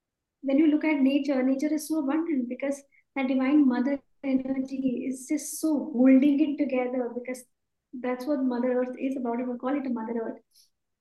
When 0.43 0.59
you 0.59 0.69
look 0.69 0.85
at 0.85 1.01
nature, 1.01 1.43
nature 1.43 1.75
is 1.75 1.89
so 1.89 2.05
abundant 2.05 2.49
because 2.49 2.81
that 3.17 3.27
divine 3.27 3.67
mother 3.67 3.99
energy 4.23 5.09
is 5.09 5.27
just 5.29 5.61
so 5.61 5.91
holding 5.93 6.39
it 6.39 6.57
together 6.63 7.11
because 7.13 7.45
that's 7.93 8.27
what 8.27 8.43
Mother 8.43 8.81
Earth 8.81 8.97
is 8.99 9.17
about. 9.17 9.47
Will 9.47 9.59
call 9.59 9.77
it 9.77 9.87
a 9.87 9.91
Mother 9.91 10.15
Earth. 10.23 10.41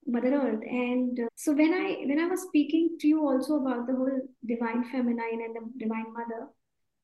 Mother 0.06 0.34
Earth. 0.34 0.62
And 0.62 1.18
uh, 1.20 1.28
so 1.34 1.52
when 1.52 1.74
I 1.74 2.04
when 2.06 2.20
I 2.20 2.26
was 2.26 2.42
speaking 2.42 2.96
to 3.00 3.08
you 3.08 3.26
also 3.26 3.56
about 3.56 3.86
the 3.86 3.94
whole 3.94 4.20
divine 4.46 4.84
feminine 4.90 5.42
and 5.44 5.56
the 5.56 5.84
divine 5.84 6.12
mother, 6.12 6.48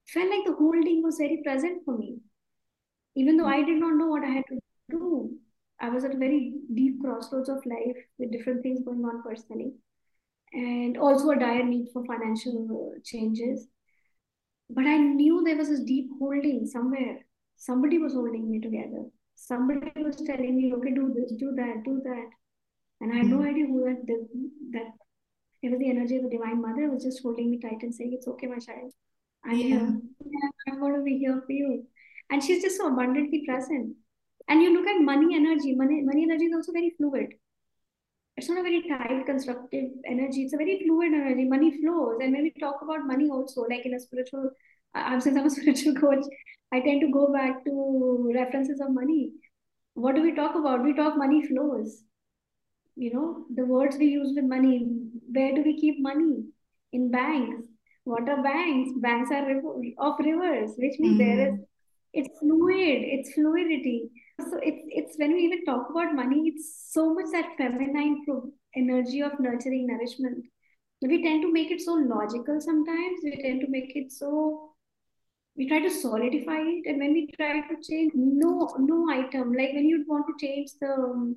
felt 0.06 0.30
like 0.30 0.44
the 0.46 0.54
holding 0.54 1.02
was 1.02 1.18
very 1.18 1.40
present 1.44 1.82
for 1.84 1.96
me. 1.96 2.18
Even 3.16 3.36
though 3.36 3.46
I 3.46 3.62
did 3.62 3.78
not 3.78 3.94
know 3.96 4.06
what 4.06 4.24
I 4.24 4.30
had 4.30 4.44
to 4.48 4.58
do. 4.90 5.30
I 5.80 5.88
was 5.88 6.04
at 6.04 6.14
a 6.14 6.18
very 6.18 6.54
deep 6.72 7.00
crossroads 7.00 7.48
of 7.48 7.66
life 7.66 7.96
with 8.16 8.30
different 8.30 8.62
things 8.62 8.80
going 8.84 9.04
on 9.04 9.22
personally. 9.22 9.72
And 10.52 10.96
also 10.96 11.30
a 11.30 11.38
dire 11.38 11.64
need 11.64 11.88
for 11.92 12.04
financial 12.04 12.94
changes. 13.04 13.66
But 14.70 14.86
I 14.86 14.96
knew 14.96 15.42
there 15.42 15.56
was 15.56 15.70
this 15.70 15.80
deep 15.80 16.10
holding 16.18 16.66
somewhere. 16.66 17.26
Somebody 17.56 17.98
was 17.98 18.14
holding 18.14 18.50
me 18.50 18.60
together. 18.60 19.06
Somebody 19.42 19.90
was 19.96 20.16
telling 20.16 20.57
me, 20.57 20.72
okay, 20.72 20.94
do 20.94 21.12
this, 21.12 21.33
do 21.33 21.52
that, 21.57 21.83
do 21.85 22.00
that. 22.05 22.28
And 23.00 23.12
I 23.12 23.16
had 23.16 23.26
no 23.26 23.38
hmm. 23.38 23.48
idea 23.48 23.66
who 23.66 23.85
that 23.85 24.07
did, 24.07 24.20
that 24.70 24.92
it 25.62 25.70
was 25.70 25.81
the 25.81 25.90
energy 25.90 26.16
of 26.16 26.22
the 26.22 26.31
Divine 26.31 26.62
Mother 26.62 26.88
was 26.88 27.02
just 27.02 27.20
holding 27.22 27.50
me 27.50 27.59
tight 27.59 27.83
and 27.83 27.92
saying, 27.92 28.12
It's 28.14 28.28
okay, 28.28 28.46
my 28.46 28.59
child. 28.59 28.92
I'm 29.44 29.59
yeah. 29.59 29.66
here. 29.66 30.00
I'm 30.68 30.78
going 30.78 30.94
to 30.94 31.02
be 31.02 31.18
here 31.18 31.42
for 31.44 31.52
you. 31.52 31.85
And 32.31 32.42
she's 32.42 32.62
just 32.62 32.76
so 32.76 32.87
abundantly 32.87 33.44
present. 33.44 33.96
And 34.48 34.62
you 34.62 34.72
look 34.72 34.87
at 34.87 35.00
money 35.00 35.35
energy. 35.35 35.74
Money, 35.74 36.02
money 36.02 36.22
energy 36.22 36.44
is 36.44 36.55
also 36.55 36.70
very 36.70 36.94
fluid. 36.96 37.35
It's 38.37 38.48
not 38.48 38.61
a 38.61 38.62
very 38.62 38.83
tight, 38.88 39.26
constructive 39.26 39.90
energy. 40.07 40.42
It's 40.44 40.55
a 40.55 40.57
very 40.57 40.85
fluid 40.87 41.12
energy. 41.12 41.48
Money 41.48 41.81
flows. 41.81 42.18
And 42.22 42.33
when 42.33 42.42
we 42.42 42.55
talk 42.61 42.76
about 42.83 43.07
money 43.07 43.28
also, 43.28 43.62
like 43.62 43.85
in 43.85 43.94
a 43.94 44.00
spiritual, 44.00 44.50
uh, 44.94 45.18
since 45.18 45.37
I'm 45.37 45.46
a 45.46 45.50
spiritual 45.59 45.94
coach, 45.94 46.24
I 46.72 46.80
tend 46.80 47.00
to 47.02 47.11
go 47.11 47.32
back 47.32 47.64
to 47.64 48.32
references 48.35 48.80
of 48.80 48.92
money. 48.92 49.32
What 49.94 50.14
do 50.14 50.22
we 50.22 50.35
talk 50.35 50.54
about? 50.54 50.82
We 50.82 50.94
talk 50.94 51.16
money 51.16 51.46
flows. 51.46 52.02
You 52.96 53.12
know, 53.12 53.44
the 53.54 53.64
words 53.64 53.96
we 53.96 54.06
use 54.06 54.32
with 54.35 54.44
money. 54.44 54.87
Where 55.30 55.54
do 55.54 55.62
we 55.62 55.78
keep 55.78 56.00
money? 56.00 56.44
In 56.92 57.11
banks. 57.11 57.66
What 58.04 58.28
are 58.28 58.42
banks? 58.42 58.90
Banks 59.00 59.30
are 59.30 59.61
of 59.98 60.14
rivers, 60.18 60.72
which 60.76 60.98
means 60.98 61.20
mm-hmm. 61.20 61.37
there 61.37 61.54
is 61.54 61.61
it's 62.12 62.38
fluid, 62.38 63.02
it's 63.04 63.32
fluidity. 63.32 64.11
So 64.40 64.58
it's 64.62 64.82
it's 64.88 65.18
when 65.18 65.32
we 65.32 65.40
even 65.44 65.64
talk 65.64 65.88
about 65.90 66.14
money, 66.14 66.42
it's 66.46 66.88
so 66.90 67.14
much 67.14 67.26
that 67.32 67.56
feminine 67.56 68.14
energy 68.76 69.22
of 69.22 69.38
nurturing 69.40 69.87
nourishment. 69.87 70.44
We 71.00 71.22
tend 71.22 71.42
to 71.42 71.52
make 71.52 71.70
it 71.70 71.80
so 71.80 71.94
logical 71.94 72.61
sometimes. 72.61 73.20
We 73.24 73.42
tend 73.42 73.61
to 73.62 73.68
make 73.68 73.96
it 73.96 74.12
so 74.12 74.74
we 75.56 75.68
try 75.68 75.80
to 75.80 75.90
solidify 75.90 76.58
it 76.58 76.86
and 76.86 76.98
when 76.98 77.12
we 77.12 77.28
try 77.36 77.60
to 77.60 77.76
change 77.82 78.12
no 78.14 78.74
no 78.78 79.10
item. 79.10 79.52
Like 79.52 79.72
when 79.74 79.86
you 79.86 80.04
want 80.08 80.26
to 80.26 80.46
change 80.46 80.70
the 80.80 80.92
um, 80.92 81.36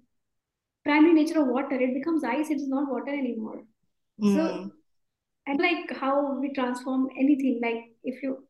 primary 0.84 1.14
nature 1.14 1.42
of 1.42 1.48
water 1.48 1.76
it 1.76 1.94
becomes 1.94 2.24
ice 2.24 2.50
it 2.50 2.58
is 2.58 2.68
not 2.68 2.90
water 2.90 3.10
anymore. 3.12 3.64
Mm. 4.22 4.36
so 4.36 4.44
hmm. 4.54 4.68
and 5.46 5.60
like 5.60 5.92
how 6.00 6.40
we 6.40 6.54
transform 6.54 7.10
anything 7.20 7.60
like 7.62 7.82
if 8.06 8.24
you 8.24 8.48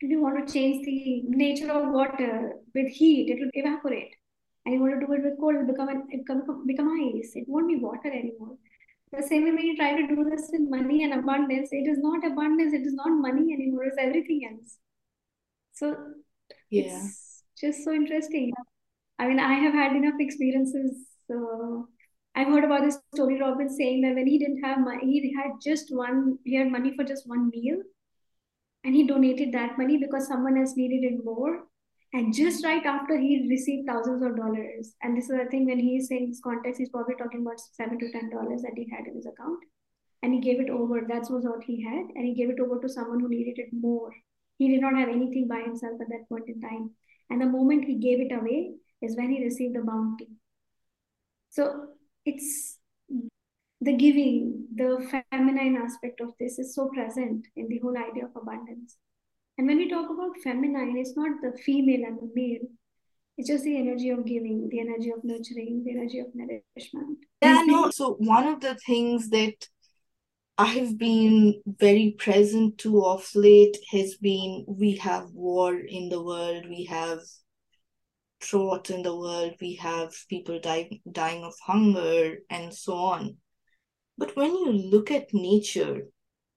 if 0.00 0.10
you 0.10 0.20
want 0.20 0.46
to 0.46 0.52
change 0.52 0.84
the 0.84 1.22
nature 1.24 1.70
of 1.72 1.92
water 1.92 2.52
with 2.74 2.88
heat 2.88 3.30
it 3.30 3.40
will 3.40 3.50
evaporate. 3.54 4.14
And 4.66 4.74
you 4.74 4.80
want 4.80 5.00
to 5.00 5.06
do 5.06 5.12
it 5.14 5.24
with 5.24 5.38
cold 5.40 5.54
it 5.54 5.60
will 5.60 5.72
become 5.72 5.88
an, 5.88 6.06
it 6.10 6.26
become, 6.26 6.66
become 6.66 6.88
ice. 7.14 7.32
It 7.34 7.44
won't 7.48 7.68
be 7.68 7.76
water 7.76 8.08
anymore. 8.08 8.58
The 9.12 9.22
same 9.22 9.44
way 9.44 9.52
when 9.52 9.66
you 9.66 9.76
try 9.76 9.96
to 10.00 10.06
do 10.06 10.24
this 10.28 10.50
with 10.52 10.68
money 10.68 11.02
and 11.04 11.14
abundance 11.14 11.70
it 11.72 11.88
is 11.88 11.98
not 11.98 12.24
abundance 12.24 12.74
it 12.74 12.82
is 12.82 12.92
not 12.92 13.10
money 13.10 13.52
anymore 13.54 13.84
it's 13.84 13.96
everything 13.98 14.48
else 14.50 14.76
so 15.80 15.96
yeah. 16.68 16.82
it's 16.82 17.42
just 17.58 17.84
so 17.84 17.92
interesting. 17.92 18.52
I 19.18 19.26
mean, 19.26 19.40
I 19.40 19.54
have 19.54 19.72
had 19.72 19.96
enough 19.96 20.20
experiences. 20.20 20.94
Uh, 21.32 21.82
I've 22.34 22.48
heard 22.48 22.64
about 22.64 22.82
this 22.82 22.98
Tony 23.16 23.40
Robbins 23.40 23.76
saying 23.76 24.02
that 24.02 24.14
when 24.14 24.26
he 24.26 24.38
didn't 24.38 24.62
have 24.62 24.80
money, 24.80 25.20
he 25.20 25.34
had 25.34 25.52
just 25.62 25.86
one, 25.90 26.38
he 26.44 26.54
had 26.56 26.70
money 26.70 26.94
for 26.94 27.04
just 27.04 27.26
one 27.26 27.50
meal. 27.50 27.78
And 28.84 28.94
he 28.94 29.06
donated 29.06 29.52
that 29.52 29.78
money 29.78 29.98
because 29.98 30.28
someone 30.28 30.58
else 30.58 30.74
needed 30.76 31.12
it 31.12 31.24
more. 31.24 31.64
And 32.12 32.34
just 32.34 32.64
right 32.64 32.84
after 32.84 33.18
he 33.18 33.46
received 33.48 33.86
thousands 33.86 34.22
of 34.22 34.36
dollars. 34.36 34.94
And 35.02 35.16
this 35.16 35.30
is 35.30 35.38
I 35.40 35.44
think 35.44 35.68
when 35.68 35.78
he's 35.78 36.08
saying 36.08 36.28
this 36.28 36.40
context, 36.42 36.78
he's 36.78 36.88
probably 36.90 37.14
talking 37.14 37.40
about 37.40 37.60
seven 37.60 37.98
to 37.98 38.10
ten 38.10 38.30
dollars 38.30 38.62
that 38.62 38.72
he 38.74 38.88
had 38.90 39.06
in 39.06 39.16
his 39.16 39.26
account. 39.26 39.60
And 40.22 40.34
he 40.34 40.40
gave 40.40 40.60
it 40.60 40.70
over. 40.70 41.00
That 41.08 41.30
was 41.30 41.44
what 41.44 41.62
he 41.64 41.82
had. 41.82 42.06
And 42.14 42.26
he 42.26 42.34
gave 42.34 42.50
it 42.50 42.60
over 42.60 42.80
to 42.80 42.88
someone 42.88 43.20
who 43.20 43.28
needed 43.28 43.58
it 43.58 43.68
more. 43.72 44.12
He 44.60 44.68
did 44.68 44.82
not 44.82 44.94
have 44.94 45.08
anything 45.08 45.48
by 45.48 45.62
himself 45.62 45.98
at 46.02 46.08
that 46.10 46.28
point 46.28 46.44
in 46.48 46.60
time. 46.60 46.90
And 47.30 47.40
the 47.40 47.46
moment 47.46 47.86
he 47.86 47.94
gave 47.94 48.20
it 48.20 48.30
away 48.30 48.74
is 49.00 49.16
when 49.16 49.30
he 49.30 49.42
received 49.42 49.74
the 49.74 49.80
bounty. 49.80 50.28
So 51.48 51.86
it's 52.26 52.76
the 53.80 53.94
giving, 53.96 54.66
the 54.74 55.22
feminine 55.30 55.76
aspect 55.82 56.20
of 56.20 56.34
this 56.38 56.58
is 56.58 56.74
so 56.74 56.90
present 56.90 57.46
in 57.56 57.68
the 57.68 57.78
whole 57.78 57.96
idea 57.96 58.26
of 58.26 58.36
abundance. 58.36 58.98
And 59.56 59.66
when 59.66 59.78
we 59.78 59.88
talk 59.88 60.10
about 60.10 60.36
feminine, 60.44 60.94
it's 60.98 61.16
not 61.16 61.40
the 61.40 61.56
female 61.62 62.04
and 62.06 62.18
the 62.18 62.30
male. 62.34 62.68
It's 63.38 63.48
just 63.48 63.64
the 63.64 63.78
energy 63.78 64.10
of 64.10 64.26
giving, 64.26 64.68
the 64.68 64.80
energy 64.80 65.10
of 65.10 65.24
nurturing, 65.24 65.84
the 65.86 65.92
energy 65.92 66.18
of 66.18 66.26
nourishment. 66.34 67.18
Yeah, 67.40 67.62
no. 67.64 67.90
So 67.90 68.16
one 68.18 68.46
of 68.46 68.60
the 68.60 68.74
things 68.74 69.30
that 69.30 69.54
I've 70.62 70.98
been 70.98 71.62
very 71.64 72.10
present 72.18 72.76
to 72.80 73.02
of 73.06 73.34
late 73.34 73.78
has 73.92 74.16
been 74.16 74.66
we 74.68 74.96
have 74.96 75.30
war 75.30 75.74
in 75.74 76.10
the 76.10 76.22
world, 76.22 76.68
we 76.68 76.84
have 76.84 77.20
drought 78.40 78.90
in 78.90 79.02
the 79.02 79.16
world, 79.16 79.54
we 79.58 79.76
have 79.76 80.12
people 80.28 80.60
die, 80.60 81.00
dying 81.10 81.44
of 81.44 81.54
hunger, 81.60 82.40
and 82.50 82.74
so 82.74 82.92
on. 82.92 83.38
But 84.18 84.36
when 84.36 84.50
you 84.50 84.70
look 84.70 85.10
at 85.10 85.32
nature, 85.32 86.08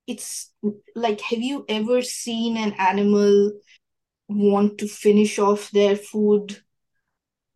it's 0.06 0.52
like 0.96 1.22
have 1.22 1.40
you 1.40 1.64
ever 1.70 2.02
seen 2.02 2.58
an 2.58 2.74
animal 2.74 3.54
want 4.28 4.80
to 4.80 4.88
finish 4.90 5.40
off 5.40 5.72
their 5.72 5.96
food 5.96 6.62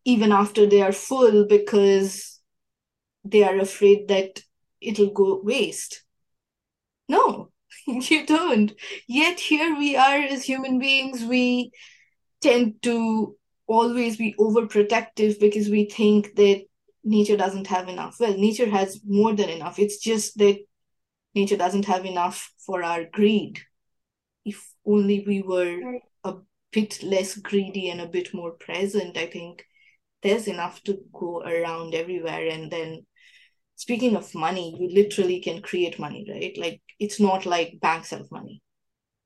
even 0.06 0.32
after 0.32 0.66
they 0.66 0.82
are 0.82 0.94
full 0.94 1.46
because 1.46 2.40
they 3.26 3.44
are 3.44 3.58
afraid 3.58 4.08
that 4.08 4.42
it'll 4.80 5.12
go 5.12 5.42
waste? 5.44 6.06
No, 7.08 7.52
you 7.88 8.26
don't. 8.26 8.74
Yet 9.08 9.40
here 9.40 9.78
we 9.78 9.96
are 9.96 10.20
as 10.20 10.44
human 10.44 10.80
beings, 10.80 11.24
we 11.24 11.72
tend 12.42 12.82
to 12.84 13.36
always 13.68 14.18
be 14.18 14.36
overprotective 14.40 15.40
because 15.40 15.70
we 15.70 15.86
think 15.86 16.36
that 16.36 16.66
nature 17.04 17.38
doesn't 17.38 17.68
have 17.68 17.88
enough. 17.90 18.18
Well, 18.20 18.38
nature 18.38 18.70
has 18.70 19.02
more 19.06 19.34
than 19.34 19.50
enough. 19.50 19.80
It's 19.80 19.98
just 19.98 20.38
that 20.38 20.60
nature 21.36 21.58
doesn't 21.58 21.86
have 21.86 22.06
enough 22.06 22.52
for 22.66 22.84
our 22.84 23.06
greed. 23.06 23.60
If 24.46 24.74
only 24.86 25.24
we 25.26 25.42
were 25.42 26.00
a 26.24 26.36
bit 26.72 27.04
less 27.04 27.38
greedy 27.38 27.90
and 27.90 28.02
a 28.02 28.08
bit 28.08 28.34
more 28.34 28.52
present, 28.52 29.18
I 29.18 29.28
think 29.28 29.66
there's 30.24 30.48
enough 30.48 30.82
to 30.84 31.00
go 31.14 31.42
around 31.42 31.94
everywhere. 31.94 32.48
And 32.48 32.72
then 32.72 33.06
speaking 33.78 34.16
of 34.16 34.34
money, 34.34 34.76
you 34.78 34.90
literally 34.94 35.40
can 35.40 35.62
create 35.62 36.00
money, 36.00 36.26
right? 36.30 36.58
Like 36.58 36.82
it's 37.00 37.20
not 37.20 37.46
like 37.46 37.80
banks 37.80 38.10
have 38.10 38.30
money. 38.32 38.62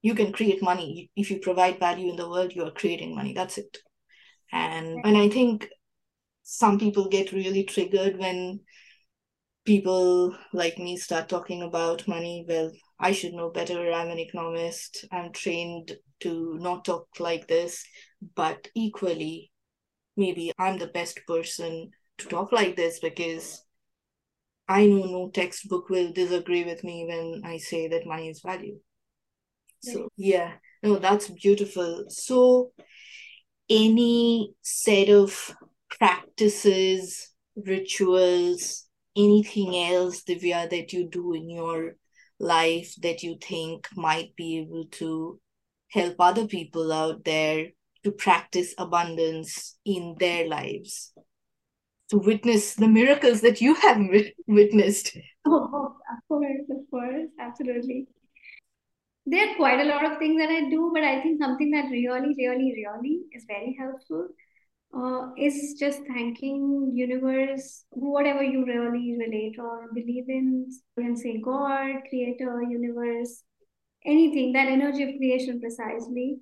You 0.03 0.13
can 0.13 0.33
create 0.33 0.61
money. 0.61 1.09
If 1.15 1.31
you 1.31 1.39
provide 1.39 1.79
value 1.79 2.09
in 2.09 2.17
the 2.17 2.29
world, 2.29 2.53
you 2.53 2.63
are 2.65 2.71
creating 2.71 3.15
money. 3.15 3.33
That's 3.33 3.57
it. 3.57 3.77
And 4.51 4.99
and 5.05 5.17
I 5.17 5.29
think 5.29 5.69
some 6.43 6.77
people 6.77 7.07
get 7.07 7.31
really 7.31 7.63
triggered 7.63 8.19
when 8.19 8.59
people 9.65 10.35
like 10.51 10.77
me 10.77 10.97
start 10.97 11.29
talking 11.29 11.61
about 11.61 12.07
money. 12.07 12.45
Well, 12.45 12.71
I 12.99 13.13
should 13.13 13.33
know 13.33 13.49
better. 13.51 13.91
I'm 13.91 14.09
an 14.09 14.19
economist. 14.19 15.05
I'm 15.13 15.31
trained 15.31 15.93
to 16.21 16.57
not 16.59 16.83
talk 16.83 17.07
like 17.19 17.47
this. 17.47 17.85
But 18.35 18.67
equally, 18.75 19.51
maybe 20.17 20.51
I'm 20.59 20.77
the 20.77 20.87
best 20.87 21.21
person 21.25 21.91
to 22.17 22.27
talk 22.27 22.51
like 22.51 22.75
this 22.75 22.99
because 22.99 23.63
I 24.71 24.85
know 24.85 25.03
no 25.03 25.29
textbook 25.33 25.89
will 25.89 26.13
disagree 26.13 26.63
with 26.63 26.81
me 26.85 27.05
when 27.05 27.41
I 27.43 27.57
say 27.57 27.89
that 27.89 28.05
money 28.05 28.29
is 28.29 28.39
value. 28.39 28.79
So, 29.81 30.07
yeah, 30.15 30.53
no, 30.81 30.95
that's 30.95 31.29
beautiful. 31.29 32.05
So, 32.07 32.71
any 33.69 34.53
set 34.61 35.09
of 35.09 35.53
practices, 35.89 37.33
rituals, 37.57 38.87
anything 39.17 39.75
else, 39.75 40.23
Divya, 40.23 40.69
that 40.69 40.93
you 40.93 41.09
do 41.09 41.33
in 41.33 41.49
your 41.49 41.95
life 42.39 42.95
that 43.01 43.23
you 43.23 43.37
think 43.41 43.89
might 43.95 44.33
be 44.37 44.59
able 44.59 44.85
to 44.91 45.37
help 45.89 46.15
other 46.17 46.47
people 46.47 46.93
out 46.93 47.25
there 47.25 47.67
to 48.05 48.11
practice 48.11 48.73
abundance 48.77 49.77
in 49.83 50.15
their 50.17 50.47
lives? 50.47 51.11
To 52.11 52.17
witness 52.19 52.75
the 52.75 52.87
miracles 52.87 53.41
that 53.41 53.61
you 53.61 53.75
have 53.75 53.99
witnessed. 54.47 55.17
Oh, 55.43 55.95
of 56.11 56.27
course, 56.27 56.69
of 56.69 56.91
course, 56.91 57.29
absolutely. 57.39 58.07
There 59.25 59.49
are 59.49 59.55
quite 59.55 59.79
a 59.79 59.85
lot 59.85 60.05
of 60.05 60.19
things 60.19 60.39
that 60.39 60.49
I 60.49 60.69
do, 60.69 60.91
but 60.93 61.03
I 61.03 61.21
think 61.21 61.41
something 61.41 61.71
that 61.71 61.89
really, 61.89 62.35
really, 62.37 62.73
really 62.77 63.21
is 63.33 63.45
very 63.47 63.75
helpful 63.79 64.27
uh, 64.95 65.29
is 65.37 65.75
just 65.79 66.01
thanking 66.07 66.91
universe, 66.93 67.85
whatever 67.91 68.43
you 68.43 68.65
really 68.65 69.17
relate 69.17 69.55
or 69.57 69.87
believe 69.93 70.25
in. 70.27 70.67
You 70.97 71.03
can 71.03 71.15
say 71.15 71.39
God, 71.39 72.03
creator, 72.09 72.61
universe, 72.61 73.43
anything, 74.05 74.53
that 74.53 74.67
energy 74.67 75.03
of 75.03 75.17
creation 75.17 75.59
precisely 75.59 76.39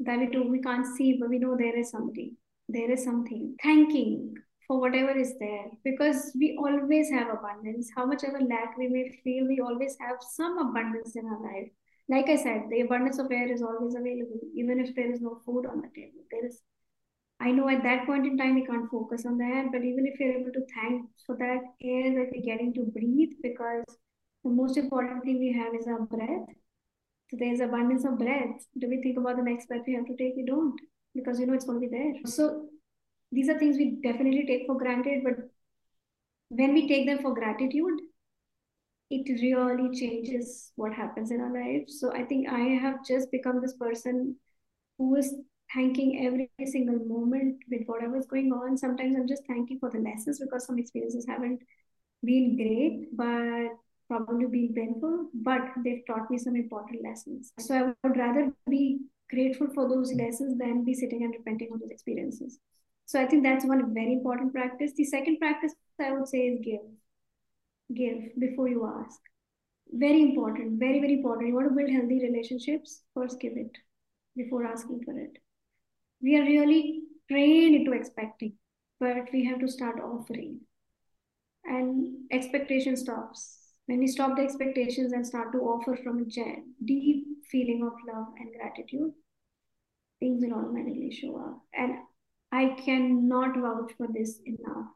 that 0.00 0.18
we 0.18 0.26
do, 0.26 0.48
we 0.48 0.60
can't 0.60 0.86
see, 0.96 1.18
but 1.20 1.28
we 1.28 1.38
know 1.38 1.56
there 1.56 1.78
is 1.78 1.90
something. 1.90 2.36
There 2.68 2.90
is 2.90 3.04
something. 3.04 3.56
Thanking 3.62 4.34
for 4.74 4.80
whatever 4.80 5.16
is 5.16 5.34
there 5.38 5.66
because 5.84 6.32
we 6.36 6.58
always 6.58 7.08
have 7.08 7.28
abundance. 7.30 7.90
How 7.94 8.04
much 8.04 8.24
ever 8.24 8.40
lack 8.40 8.76
we 8.76 8.88
may 8.88 9.08
feel, 9.22 9.46
we 9.46 9.60
always 9.60 9.96
have 10.00 10.16
some 10.20 10.58
abundance 10.58 11.14
in 11.14 11.24
our 11.26 11.40
life. 11.40 11.68
Like 12.08 12.28
I 12.28 12.34
said, 12.34 12.62
the 12.70 12.80
abundance 12.80 13.20
of 13.20 13.30
air 13.30 13.50
is 13.52 13.62
always 13.62 13.94
available, 13.94 14.40
even 14.56 14.80
if 14.80 14.92
there 14.96 15.12
is 15.12 15.20
no 15.20 15.38
food 15.46 15.66
on 15.66 15.80
the 15.80 15.88
table. 15.94 16.24
There 16.28 16.46
is 16.46 16.60
I 17.40 17.52
know 17.52 17.68
at 17.68 17.84
that 17.84 18.06
point 18.06 18.26
in 18.26 18.36
time 18.36 18.56
we 18.56 18.66
can't 18.66 18.90
focus 18.90 19.24
on 19.26 19.38
that, 19.38 19.66
but 19.70 19.84
even 19.84 20.06
if 20.06 20.18
you're 20.18 20.40
able 20.40 20.52
to 20.52 20.66
thank 20.74 21.06
for 21.24 21.36
that 21.36 21.62
air 21.82 22.14
that 22.14 22.30
we're 22.32 22.42
getting 22.42 22.74
to 22.74 22.82
breathe, 22.82 23.34
because 23.42 23.84
the 24.42 24.50
most 24.50 24.76
important 24.76 25.22
thing 25.24 25.38
we 25.38 25.52
have 25.52 25.74
is 25.74 25.86
our 25.86 26.00
breath. 26.00 26.48
So 27.30 27.36
there's 27.38 27.60
abundance 27.60 28.04
of 28.04 28.18
breath. 28.18 28.66
Do 28.78 28.88
we 28.88 29.02
think 29.02 29.18
about 29.18 29.36
the 29.36 29.42
next 29.42 29.68
breath 29.68 29.82
we 29.86 29.94
have 29.94 30.06
to 30.06 30.16
take? 30.16 30.34
We 30.36 30.44
don't, 30.44 30.80
because 31.14 31.38
you 31.38 31.46
know 31.46 31.54
it's 31.54 31.64
going 31.64 31.80
to 31.80 31.88
be 31.88 31.96
there. 31.96 32.14
So 32.24 32.66
these 33.34 33.48
are 33.48 33.58
things 33.58 33.76
we 33.76 33.98
definitely 34.02 34.46
take 34.46 34.66
for 34.66 34.78
granted, 34.78 35.24
but 35.24 35.34
when 36.48 36.72
we 36.72 36.88
take 36.88 37.06
them 37.06 37.18
for 37.18 37.34
gratitude, 37.34 38.00
it 39.10 39.28
really 39.42 39.94
changes 39.94 40.72
what 40.76 40.92
happens 40.92 41.30
in 41.30 41.40
our 41.40 41.52
lives 41.52 42.00
So 42.00 42.12
I 42.12 42.24
think 42.24 42.48
I 42.48 42.60
have 42.84 43.04
just 43.04 43.30
become 43.30 43.60
this 43.60 43.74
person 43.74 44.36
who 44.98 45.16
is 45.16 45.34
thanking 45.72 46.26
every 46.26 46.50
single 46.66 46.98
moment 47.04 47.56
with 47.70 47.82
whatever's 47.86 48.26
going 48.26 48.52
on. 48.52 48.76
Sometimes 48.76 49.16
I'm 49.16 49.28
just 49.28 49.46
thanking 49.46 49.78
for 49.78 49.90
the 49.90 49.98
lessons 49.98 50.38
because 50.38 50.66
some 50.66 50.78
experiences 50.78 51.26
haven't 51.28 51.60
been 52.24 52.56
great, 52.56 53.16
but 53.16 53.76
probably 54.08 54.46
been 54.46 54.72
painful, 54.74 55.28
but 55.34 55.62
they've 55.82 56.02
taught 56.06 56.30
me 56.30 56.38
some 56.38 56.56
important 56.56 57.02
lessons. 57.02 57.52
So 57.58 57.74
I 57.74 58.08
would 58.08 58.16
rather 58.16 58.52
be 58.68 59.00
grateful 59.30 59.68
for 59.74 59.88
those 59.88 60.12
lessons 60.12 60.58
than 60.58 60.84
be 60.84 60.94
sitting 60.94 61.24
and 61.24 61.34
repenting 61.34 61.70
on 61.72 61.80
those 61.80 61.90
experiences. 61.90 62.58
So 63.06 63.20
I 63.20 63.26
think 63.26 63.42
that's 63.42 63.64
one 63.64 63.92
very 63.94 64.12
important 64.12 64.52
practice. 64.52 64.92
The 64.96 65.04
second 65.04 65.38
practice 65.38 65.74
I 66.00 66.12
would 66.12 66.28
say 66.28 66.38
is 66.48 66.60
give. 66.62 66.80
Give 67.94 68.38
before 68.38 68.68
you 68.68 68.86
ask. 68.86 69.20
Very 69.92 70.22
important, 70.22 70.78
very, 70.78 71.00
very 71.00 71.14
important. 71.14 71.48
You 71.48 71.54
want 71.54 71.68
to 71.68 71.74
build 71.74 71.90
healthy 71.90 72.20
relationships, 72.22 73.02
first 73.14 73.38
give 73.40 73.56
it 73.56 73.70
before 74.36 74.64
asking 74.66 75.02
for 75.04 75.16
it 75.18 75.38
we 76.24 76.36
are 76.38 76.44
really 76.44 77.02
trained 77.30 77.76
into 77.76 77.92
expecting, 77.92 78.54
but 78.98 79.30
we 79.32 79.44
have 79.44 79.60
to 79.60 79.68
start 79.68 80.00
offering. 80.00 80.60
And 81.64 82.16
expectation 82.32 82.96
stops. 82.96 83.58
When 83.86 83.98
we 83.98 84.06
stop 84.06 84.36
the 84.36 84.42
expectations 84.42 85.12
and 85.12 85.26
start 85.26 85.52
to 85.52 85.58
offer 85.58 85.96
from 86.02 86.20
a 86.20 86.56
deep 86.84 87.26
feeling 87.50 87.82
of 87.82 87.92
love 88.10 88.28
and 88.38 88.48
gratitude, 88.58 89.12
things 90.20 90.42
will 90.42 90.54
automatically 90.54 91.10
show 91.12 91.36
up. 91.36 91.60
And 91.74 91.92
I 92.54 92.76
cannot 92.84 93.56
vouch 93.56 93.92
for 93.96 94.06
this 94.16 94.38
enough. 94.46 94.86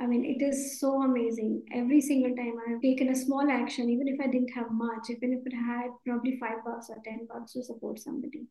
I 0.00 0.06
mean, 0.06 0.24
it 0.24 0.42
is 0.42 0.80
so 0.80 1.02
amazing. 1.02 1.62
Every 1.72 2.00
single 2.00 2.34
time 2.34 2.54
I 2.66 2.70
have 2.72 2.82
taken 2.82 3.10
a 3.10 3.14
small 3.14 3.48
action, 3.48 3.88
even 3.88 4.08
if 4.08 4.18
I 4.20 4.26
didn't 4.26 4.52
have 4.54 4.72
much, 4.72 5.10
even 5.10 5.32
if 5.32 5.46
it 5.46 5.54
had 5.54 5.90
probably 6.04 6.38
five 6.40 6.64
bucks 6.64 6.90
or 6.90 6.96
10 7.04 7.28
bucks 7.32 7.52
to 7.52 7.62
support 7.62 8.00
somebody, 8.00 8.46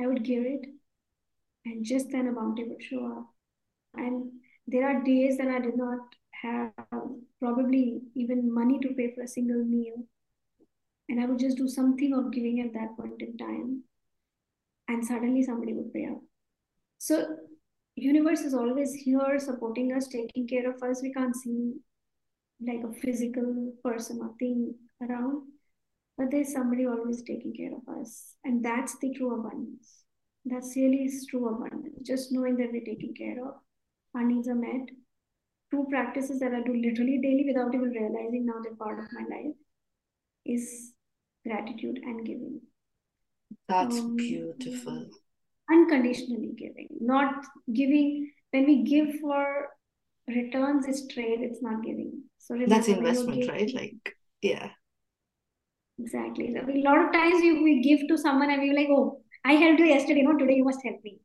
I 0.00 0.06
would 0.06 0.24
give 0.24 0.42
it 0.46 0.64
and 1.66 1.84
just 1.84 2.10
then 2.10 2.28
a 2.28 2.32
bounty 2.32 2.64
would 2.64 2.82
show 2.82 3.04
up. 3.18 3.26
And 3.94 4.30
there 4.66 4.88
are 4.88 5.04
days 5.04 5.36
that 5.36 5.48
I 5.48 5.60
did 5.60 5.76
not 5.76 5.98
have 6.42 6.72
probably 7.40 8.00
even 8.14 8.54
money 8.54 8.78
to 8.80 8.94
pay 8.94 9.12
for 9.14 9.22
a 9.24 9.28
single 9.28 9.64
meal. 9.64 9.96
And 11.10 11.20
I 11.20 11.26
would 11.26 11.40
just 11.40 11.58
do 11.58 11.68
something 11.68 12.14
of 12.14 12.32
giving 12.32 12.60
at 12.60 12.72
that 12.72 12.96
point 12.96 13.20
in 13.20 13.36
time. 13.36 13.82
And 14.86 15.04
suddenly 15.04 15.42
somebody 15.42 15.74
would 15.74 15.92
pay 15.92 16.06
up. 16.06 16.22
So 16.98 17.36
universe 17.94 18.40
is 18.40 18.54
always 18.54 18.92
here 18.94 19.38
supporting 19.38 19.92
us, 19.92 20.08
taking 20.08 20.46
care 20.46 20.70
of 20.70 20.82
us. 20.82 21.00
We 21.02 21.12
can't 21.12 21.34
see 21.34 21.74
like 22.60 22.80
a 22.84 23.00
physical 23.00 23.72
person 23.84 24.18
or 24.20 24.34
thing 24.38 24.74
around, 25.02 25.42
but 26.16 26.30
there's 26.30 26.52
somebody 26.52 26.86
always 26.86 27.22
taking 27.22 27.54
care 27.54 27.70
of 27.74 28.00
us. 28.00 28.34
And 28.44 28.64
that's 28.64 28.98
the 28.98 29.14
true 29.14 29.38
abundance. 29.38 30.02
That's 30.44 30.74
really 30.76 31.04
is 31.04 31.26
true 31.30 31.48
abundance. 31.48 32.06
Just 32.06 32.32
knowing 32.32 32.56
that 32.56 32.72
we're 32.72 32.84
taken 32.84 33.14
care 33.16 33.44
of, 33.46 33.54
our 34.14 34.24
needs 34.24 34.48
are 34.48 34.54
met. 34.54 34.88
Two 35.70 35.86
practices 35.90 36.40
that 36.40 36.54
I 36.54 36.62
do 36.62 36.74
literally 36.74 37.18
daily 37.22 37.44
without 37.46 37.74
even 37.74 37.90
realizing 37.90 38.46
now 38.46 38.54
they're 38.62 38.74
part 38.74 38.98
of 38.98 39.12
my 39.12 39.20
life 39.36 39.54
is 40.46 40.92
gratitude 41.46 41.98
and 42.02 42.26
giving. 42.26 42.60
That's 43.68 43.98
um, 43.98 44.16
beautiful. 44.16 45.08
Unconditionally 45.70 46.54
giving, 46.56 46.88
not 47.00 47.44
giving. 47.72 48.30
When 48.50 48.64
we 48.66 48.82
give 48.84 49.20
for 49.20 49.68
returns, 50.26 50.86
it's 50.86 51.06
trade. 51.08 51.40
It's 51.42 51.62
not 51.62 51.84
giving. 51.84 52.22
So 52.38 52.56
that's 52.66 52.88
investment, 52.88 53.48
right? 53.48 53.72
Like, 53.74 54.16
yeah. 54.40 54.70
Exactly. 55.98 56.54
A 56.56 56.88
lot 56.88 57.04
of 57.04 57.12
times 57.12 57.42
we, 57.42 57.62
we 57.62 57.82
give 57.82 58.06
to 58.08 58.16
someone 58.16 58.50
and 58.50 58.62
we're 58.62 58.74
like, 58.74 58.88
oh, 58.90 59.20
I 59.44 59.54
helped 59.54 59.80
you 59.80 59.86
yesterday, 59.86 60.22
no, 60.22 60.36
today 60.36 60.54
you 60.54 60.64
must 60.64 60.84
help 60.84 61.02
me. 61.02 61.18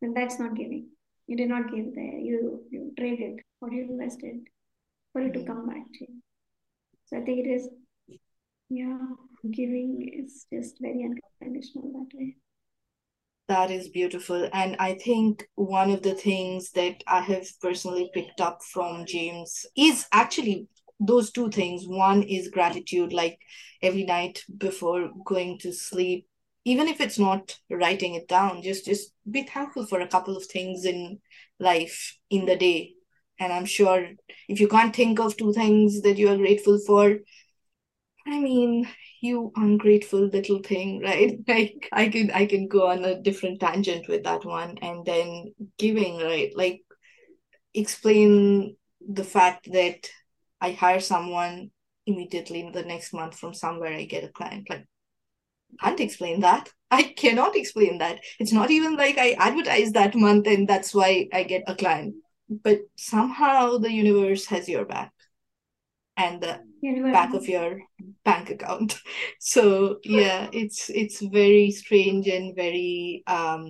Then 0.00 0.14
that's 0.14 0.38
not 0.38 0.54
giving. 0.54 0.88
You 1.26 1.36
did 1.36 1.48
not 1.48 1.70
give 1.74 1.94
there. 1.94 2.18
You 2.18 2.64
you 2.70 2.92
traded 2.98 3.40
or 3.60 3.70
you 3.70 3.82
invested 3.90 4.40
for 5.12 5.20
it 5.20 5.32
to 5.32 5.40
mm-hmm. 5.40 5.46
come 5.46 5.66
back 5.66 5.84
to 5.94 6.00
you. 6.00 6.22
So 7.06 7.18
I 7.18 7.20
think 7.22 7.46
it 7.46 7.50
is, 7.50 7.68
yeah, 8.68 8.98
giving 9.50 10.08
is 10.12 10.46
just 10.52 10.76
very 10.80 11.04
unconditional 11.04 11.92
that 11.92 12.16
way. 12.16 12.36
That 13.50 13.72
is 13.72 13.88
beautiful. 13.88 14.48
And 14.52 14.76
I 14.78 14.94
think 14.94 15.48
one 15.56 15.90
of 15.90 16.02
the 16.02 16.14
things 16.14 16.70
that 16.72 17.02
I 17.08 17.20
have 17.22 17.48
personally 17.60 18.08
picked 18.14 18.40
up 18.40 18.62
from 18.62 19.04
James 19.06 19.66
is 19.76 20.06
actually 20.12 20.68
those 21.00 21.32
two 21.32 21.50
things. 21.50 21.82
One 21.86 22.22
is 22.22 22.48
gratitude, 22.48 23.12
like 23.12 23.40
every 23.82 24.04
night 24.04 24.44
before 24.56 25.10
going 25.24 25.58
to 25.60 25.72
sleep, 25.72 26.28
even 26.64 26.86
if 26.86 27.00
it's 27.00 27.18
not 27.18 27.58
writing 27.70 28.14
it 28.14 28.28
down 28.28 28.62
just 28.62 28.84
just 28.84 29.14
be 29.30 29.42
thankful 29.42 29.86
for 29.86 30.00
a 30.00 30.08
couple 30.08 30.36
of 30.36 30.44
things 30.44 30.84
in 30.84 31.18
life 31.58 32.18
in 32.28 32.44
the 32.44 32.54
day 32.54 32.92
and 33.38 33.50
i'm 33.52 33.64
sure 33.64 34.10
if 34.48 34.60
you 34.60 34.68
can't 34.68 34.94
think 34.94 35.18
of 35.18 35.36
two 35.38 35.54
things 35.54 36.02
that 36.02 36.18
you 36.18 36.28
are 36.28 36.36
grateful 36.36 36.78
for 36.86 37.18
i 38.26 38.38
mean 38.38 38.86
you 39.20 39.52
ungrateful 39.56 40.26
little 40.26 40.60
thing 40.60 41.00
right 41.02 41.38
like 41.48 41.88
i 41.92 42.08
can 42.08 42.30
i 42.30 42.46
can 42.46 42.68
go 42.68 42.88
on 42.88 43.04
a 43.04 43.20
different 43.20 43.60
tangent 43.60 44.08
with 44.08 44.24
that 44.24 44.44
one 44.44 44.78
and 44.82 45.04
then 45.04 45.52
giving 45.78 46.18
right 46.18 46.52
like 46.56 46.80
explain 47.74 48.76
the 49.06 49.24
fact 49.24 49.70
that 49.72 50.08
i 50.60 50.72
hire 50.72 51.00
someone 51.00 51.70
immediately 52.06 52.60
in 52.60 52.72
the 52.72 52.82
next 52.82 53.12
month 53.12 53.38
from 53.38 53.54
somewhere 53.54 53.92
i 53.92 54.04
get 54.04 54.24
a 54.24 54.28
client 54.28 54.68
like 54.68 54.86
can't 55.80 56.00
explain 56.00 56.40
that. 56.40 56.68
I 56.90 57.02
cannot 57.02 57.56
explain 57.56 57.98
that. 57.98 58.20
It's 58.38 58.52
not 58.52 58.70
even 58.70 58.96
like 58.96 59.16
I 59.18 59.32
advertise 59.32 59.92
that 59.92 60.14
month 60.14 60.46
and 60.46 60.66
that's 60.66 60.94
why 60.94 61.28
I 61.32 61.44
get 61.44 61.64
a 61.66 61.74
client. 61.74 62.14
but 62.50 62.80
somehow 62.96 63.78
the 63.78 63.92
universe 63.92 64.46
has 64.46 64.68
your 64.68 64.84
back 64.84 65.12
and 66.16 66.40
the 66.40 66.58
Back 66.82 67.34
of 67.34 67.46
your 67.48 67.80
bank 68.24 68.50
account. 68.50 68.98
So 69.38 69.98
yeah 70.04 70.48
it's 70.52 70.88
it's 70.90 71.20
very 71.20 71.70
strange 71.70 72.26
and 72.28 72.54
very 72.54 73.22
um 73.26 73.68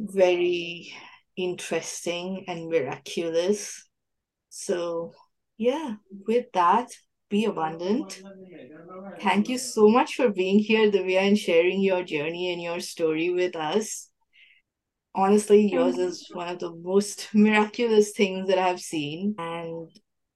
very 0.00 0.92
interesting 1.36 2.44
and 2.48 2.68
miraculous. 2.70 3.84
So 4.50 5.14
yeah 5.58 5.96
with 6.26 6.46
that 6.54 6.88
be 7.30 7.44
abundant. 7.46 8.22
Thank 9.20 9.48
you 9.48 9.58
so 9.58 9.88
much 9.88 10.14
for 10.16 10.30
being 10.30 10.58
here 10.60 10.90
divya 10.90 11.20
and 11.28 11.38
sharing 11.38 11.80
your 11.82 12.02
journey 12.04 12.52
and 12.52 12.62
your 12.62 12.80
story 12.80 13.30
with 13.30 13.54
us. 13.56 14.10
Honestly 15.14 15.66
yours 15.70 15.98
is 15.98 16.28
one 16.32 16.48
of 16.48 16.58
the 16.60 16.72
most 16.74 17.28
miraculous 17.34 18.12
things 18.12 18.48
that 18.48 18.58
i've 18.58 18.80
seen. 18.80 19.34
And 19.38 19.90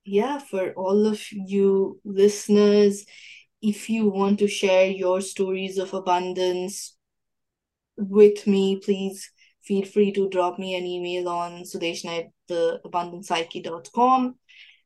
yeah, 0.04 0.38
for 0.38 0.72
all 0.74 1.06
of 1.06 1.20
you 1.32 2.00
listeners, 2.04 3.04
if 3.62 3.88
you 3.88 4.08
want 4.10 4.38
to 4.40 4.48
share 4.48 4.86
your 4.88 5.20
stories 5.20 5.78
of 5.78 5.94
abundance 5.94 6.96
with 7.96 8.46
me, 8.46 8.76
please 8.78 9.30
feel 9.62 9.84
free 9.84 10.12
to 10.12 10.28
drop 10.28 10.58
me 10.58 10.74
an 10.74 10.84
email 10.84 11.28
on 11.28 11.62
sudeshna 11.62 12.24
at. 12.24 12.30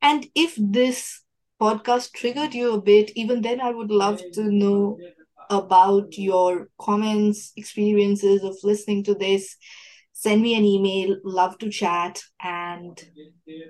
And 0.02 0.26
if 0.34 0.54
this 0.58 1.22
podcast 1.60 2.12
triggered 2.12 2.54
you 2.54 2.72
a 2.74 2.80
bit, 2.80 3.10
even 3.16 3.42
then 3.42 3.60
I 3.60 3.70
would 3.70 3.90
love 3.90 4.22
to 4.32 4.44
know 4.44 5.02
about 5.50 6.16
your 6.18 6.68
comments, 6.80 7.52
experiences 7.56 8.42
of 8.42 8.56
listening 8.62 9.04
to 9.04 9.14
this. 9.14 9.56
Send 10.12 10.42
me 10.42 10.54
an 10.56 10.64
email, 10.64 11.18
love 11.24 11.58
to 11.58 11.70
chat, 11.70 12.22
and 12.42 13.02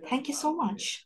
thank 0.08 0.28
you 0.28 0.34
so 0.34 0.54
much. 0.54 1.05